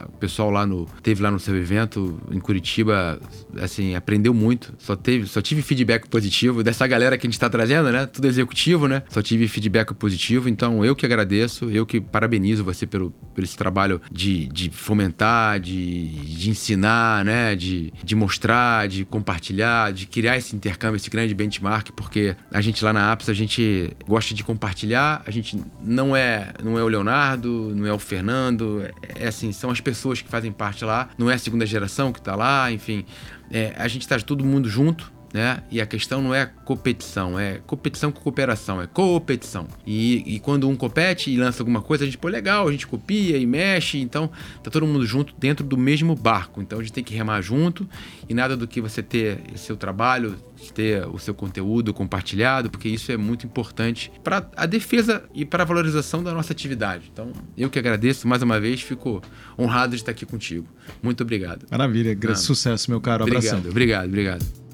[0.08, 3.20] O pessoal lá no teve lá no seu evento em Curitiba,
[3.60, 4.74] assim, aprendeu muito.
[4.78, 8.06] Só teve, só tive feedback positivo dessa galera que a gente está trazendo, né?
[8.06, 9.02] Tudo executivo, né?
[9.08, 10.48] Só tive feedback positivo.
[10.48, 15.60] Então eu que agradeço, eu que parabenizo você pelo, pelo esse trabalho de, de fomentar,
[15.60, 17.54] de, de ensinar, né?
[17.54, 22.84] De, de mostrar, de compartilhar, de criar esse intercâmbio, esse grande benchmark, porque a gente
[22.84, 25.22] lá na Apps a gente gosta de compartilhar.
[25.26, 28.82] A gente não é não é o Leonardo, não é o Fernando,
[29.18, 32.12] é, assim, são as pessoas que fazem fazem parte lá, não é a segunda geração
[32.12, 33.04] que está lá, enfim.
[33.50, 35.62] É, a gente está todo mundo junto, né?
[35.70, 39.66] E a questão não é competição, é competição com cooperação, é coopetição.
[39.86, 42.86] E, e quando um compete e lança alguma coisa, a gente, pô, legal, a gente
[42.86, 44.30] copia e mexe, então
[44.62, 46.62] tá todo mundo junto dentro do mesmo barco.
[46.62, 47.88] Então a gente tem que remar junto
[48.28, 50.36] e nada do que você ter seu trabalho,
[50.74, 55.62] ter o seu conteúdo compartilhado, porque isso é muito importante para a defesa e para
[55.62, 57.10] a valorização da nossa atividade.
[57.12, 59.22] Então, eu que agradeço mais uma vez, fico
[59.58, 60.66] honrado de estar aqui contigo.
[61.02, 61.66] Muito obrigado.
[61.70, 63.24] Maravilha, grande sucesso, meu caro.
[63.24, 63.70] Obrigado, Abração.
[63.70, 64.67] obrigado, obrigado.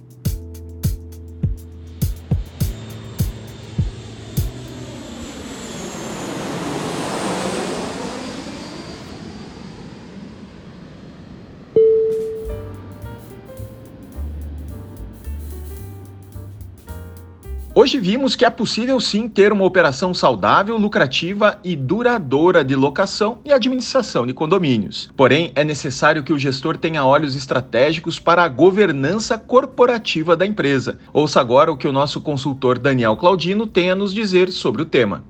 [17.76, 23.38] Hoje vimos que é possível sim ter uma operação saudável, lucrativa e duradoura de locação
[23.44, 25.10] e administração de condomínios.
[25.16, 31.00] Porém, é necessário que o gestor tenha olhos estratégicos para a governança corporativa da empresa.
[31.12, 34.86] Ouça agora o que o nosso consultor Daniel Claudino tem a nos dizer sobre o
[34.86, 35.24] tema.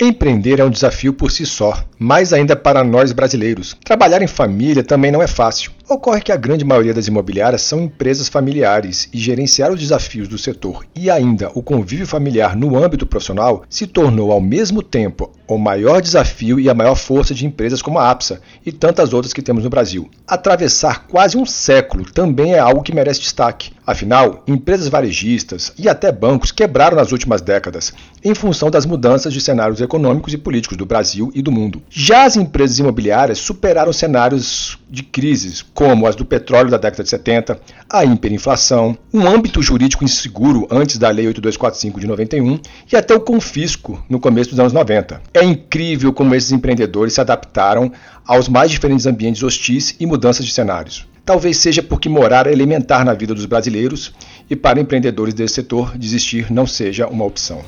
[0.00, 3.76] Empreender é um desafio por si só, mais ainda para nós brasileiros.
[3.84, 5.70] Trabalhar em família também não é fácil.
[5.92, 10.38] Ocorre que a grande maioria das imobiliárias são empresas familiares e gerenciar os desafios do
[10.38, 15.58] setor e ainda o convívio familiar no âmbito profissional se tornou ao mesmo tempo o
[15.58, 19.42] maior desafio e a maior força de empresas como a APSA e tantas outras que
[19.42, 20.08] temos no Brasil.
[20.28, 23.72] Atravessar quase um século também é algo que merece destaque.
[23.84, 29.40] Afinal, empresas varejistas e até bancos quebraram nas últimas décadas em função das mudanças de
[29.40, 31.82] cenários econômicos e políticos do Brasil e do mundo.
[31.90, 37.08] Já as empresas imobiliárias superaram cenários de crises como as do petróleo da década de
[37.08, 37.58] 70,
[37.88, 42.60] a hiperinflação, um âmbito jurídico inseguro antes da Lei 8245 de 91
[42.92, 45.22] e até o confisco no começo dos anos 90.
[45.32, 47.90] É incrível como esses empreendedores se adaptaram
[48.26, 51.08] aos mais diferentes ambientes hostis e mudanças de cenários.
[51.24, 54.12] Talvez seja porque morar é elementar na vida dos brasileiros
[54.50, 57.64] e para empreendedores desse setor desistir não seja uma opção.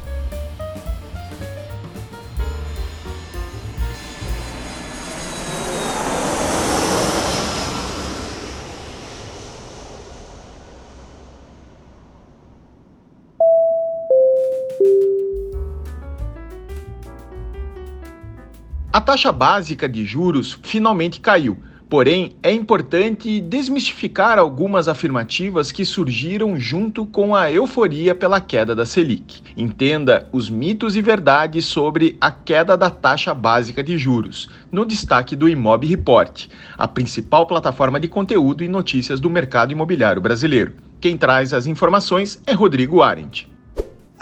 [18.93, 21.57] A taxa básica de juros finalmente caiu.
[21.89, 28.85] Porém, é importante desmistificar algumas afirmativas que surgiram junto com a euforia pela queda da
[28.85, 29.41] Selic.
[29.57, 35.35] Entenda os mitos e verdades sobre a queda da taxa básica de juros, no destaque
[35.35, 40.75] do Imob Report, a principal plataforma de conteúdo e notícias do mercado imobiliário brasileiro.
[41.01, 43.52] Quem traz as informações é Rodrigo Arendt.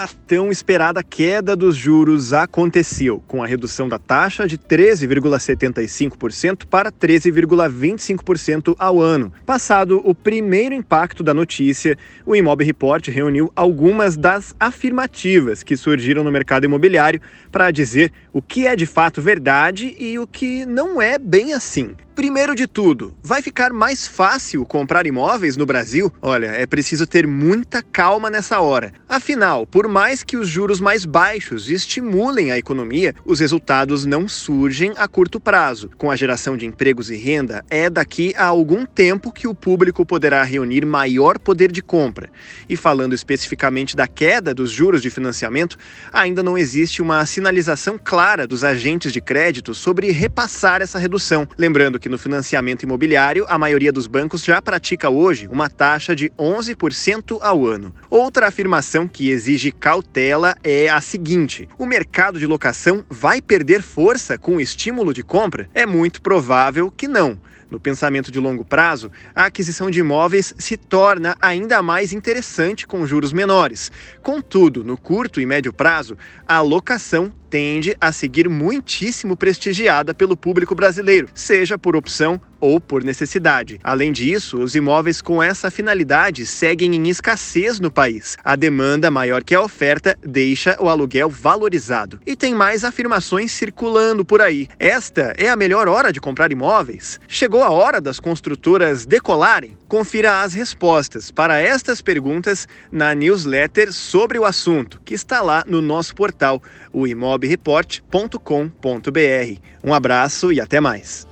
[0.00, 6.90] A tão esperada queda dos juros aconteceu, com a redução da taxa de 13,75% para
[6.90, 9.30] 13,25% ao ano.
[9.44, 16.24] Passado o primeiro impacto da notícia, o Imob Report reuniu algumas das afirmativas que surgiram
[16.24, 17.20] no mercado imobiliário
[17.52, 21.94] para dizer o que é de fato verdade e o que não é bem assim.
[22.14, 26.12] Primeiro de tudo, vai ficar mais fácil comprar imóveis no Brasil?
[26.20, 28.92] Olha, é preciso ter muita calma nessa hora.
[29.08, 34.92] Afinal, por mais que os juros mais baixos estimulem a economia, os resultados não surgem
[34.96, 35.88] a curto prazo.
[35.96, 40.04] Com a geração de empregos e renda, é daqui a algum tempo que o público
[40.04, 42.28] poderá reunir maior poder de compra.
[42.68, 45.78] E falando especificamente da queda dos juros de financiamento,
[46.12, 51.46] ainda não existe uma sinalização clara dos agentes de crédito sobre repassar essa redução.
[51.56, 56.30] Lembrando que no financiamento imobiliário, a maioria dos bancos já pratica hoje uma taxa de
[56.30, 57.94] 11% ao ano.
[58.08, 64.38] Outra afirmação que exige cautela é a seguinte: o mercado de locação vai perder força
[64.38, 65.68] com o estímulo de compra?
[65.74, 67.38] É muito provável que não.
[67.70, 73.06] No pensamento de longo prazo, a aquisição de imóveis se torna ainda mais interessante com
[73.06, 73.92] juros menores.
[74.22, 80.74] Contudo, no curto e médio prazo, a locação tende a seguir muitíssimo prestigiada pelo público
[80.74, 83.80] brasileiro, seja por opção ou por necessidade.
[83.82, 88.36] Além disso, os imóveis com essa finalidade seguem em escassez no país.
[88.44, 92.20] A demanda maior que a oferta deixa o aluguel valorizado.
[92.26, 94.68] E tem mais afirmações circulando por aí.
[94.78, 97.18] Esta é a melhor hora de comprar imóveis?
[97.26, 99.76] Chegou a hora das construtoras decolarem?
[99.88, 105.80] Confira as respostas para estas perguntas na newsletter sobre o assunto, que está lá no
[105.80, 107.06] nosso portal, o
[107.40, 109.60] imobreport.com.br.
[109.82, 111.26] Um abraço e até mais.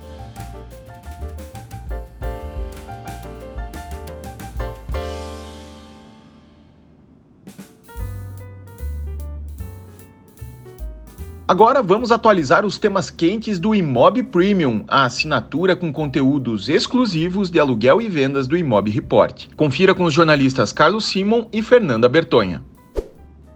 [11.47, 17.59] Agora vamos atualizar os temas quentes do Imob Premium, a assinatura com conteúdos exclusivos de
[17.59, 19.47] aluguel e vendas do Imob Report.
[19.55, 22.63] Confira com os jornalistas Carlos Simon e Fernanda Bertonha.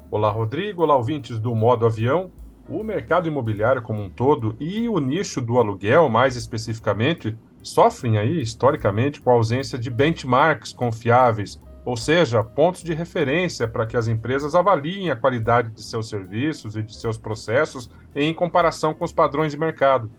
[0.10, 0.82] Olá, Rodrigo.
[0.82, 2.32] Olá, ouvintes do Modo Avião.
[2.68, 8.42] O mercado imobiliário como um todo e o nicho do aluguel, mais especificamente, sofrem aí
[8.42, 14.08] historicamente com a ausência de benchmarks confiáveis ou seja, pontos de referência para que as
[14.08, 19.12] empresas avaliem a qualidade de seus serviços e de seus processos em comparação com os
[19.12, 20.10] padrões de mercado.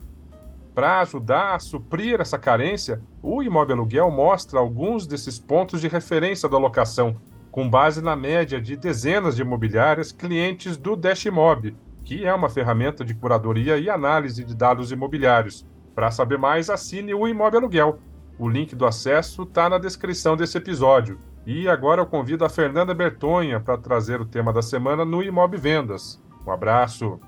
[0.74, 6.48] Para ajudar a suprir essa carência, o Imóvel Aluguel mostra alguns desses pontos de referência
[6.48, 7.16] da locação,
[7.50, 11.74] com base na média de dezenas de imobiliárias clientes do Dashmob,
[12.04, 15.66] que é uma ferramenta de curadoria e análise de dados imobiliários.
[15.94, 17.98] Para saber mais, assine o Imóvel Aluguel.
[18.38, 21.18] O link do acesso está na descrição desse episódio.
[21.46, 25.56] E agora eu convido a Fernanda Bertonha para trazer o tema da semana no Imob
[25.56, 26.20] Vendas.
[26.46, 27.18] Um abraço.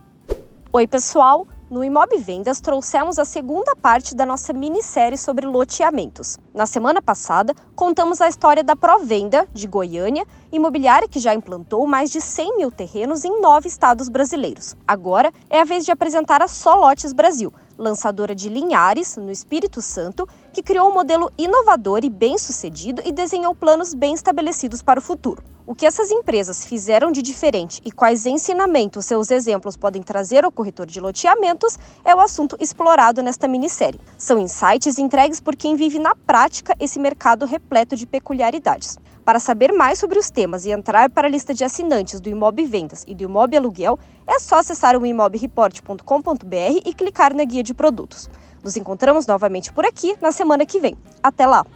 [0.72, 1.46] Oi, pessoal.
[1.68, 6.38] No Imob Vendas, trouxemos a segunda parte da nossa minissérie sobre loteamentos.
[6.54, 12.12] Na semana passada, contamos a história da Provenda, de Goiânia, imobiliária que já implantou mais
[12.12, 14.76] de 100 mil terrenos em nove estados brasileiros.
[14.86, 20.28] Agora é a vez de apresentar a Solotes Brasil, lançadora de Linhares, no Espírito Santo,
[20.56, 25.44] que criou um modelo inovador e bem-sucedido e desenhou planos bem estabelecidos para o futuro.
[25.66, 30.50] O que essas empresas fizeram de diferente e quais ensinamentos seus exemplos podem trazer ao
[30.50, 34.00] corretor de loteamentos é o assunto explorado nesta minissérie.
[34.16, 38.96] São insights entregues por quem vive na prática esse mercado repleto de peculiaridades.
[39.26, 42.64] Para saber mais sobre os temas e entrar para a lista de assinantes do Imob
[42.64, 47.74] Vendas e do Imob Aluguel, é só acessar o imobreport.com.br e clicar na guia de
[47.74, 48.30] produtos.
[48.62, 50.96] Nos encontramos novamente por aqui na semana que vem.
[51.20, 51.66] Até lá!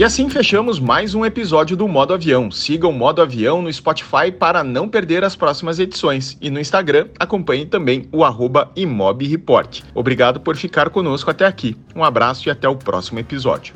[0.00, 2.50] E assim fechamos mais um episódio do Modo Avião.
[2.50, 6.38] Siga o Modo Avião no Spotify para não perder as próximas edições.
[6.40, 9.82] E no Instagram, acompanhe também o arroba ImobReport.
[9.94, 11.76] Obrigado por ficar conosco até aqui.
[11.94, 13.74] Um abraço e até o próximo episódio.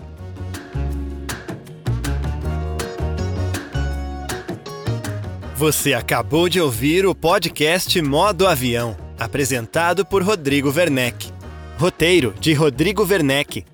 [5.57, 11.31] Você acabou de ouvir o podcast Modo Avião, apresentado por Rodrigo Werneck.
[11.77, 13.74] Roteiro de Rodrigo Werneck.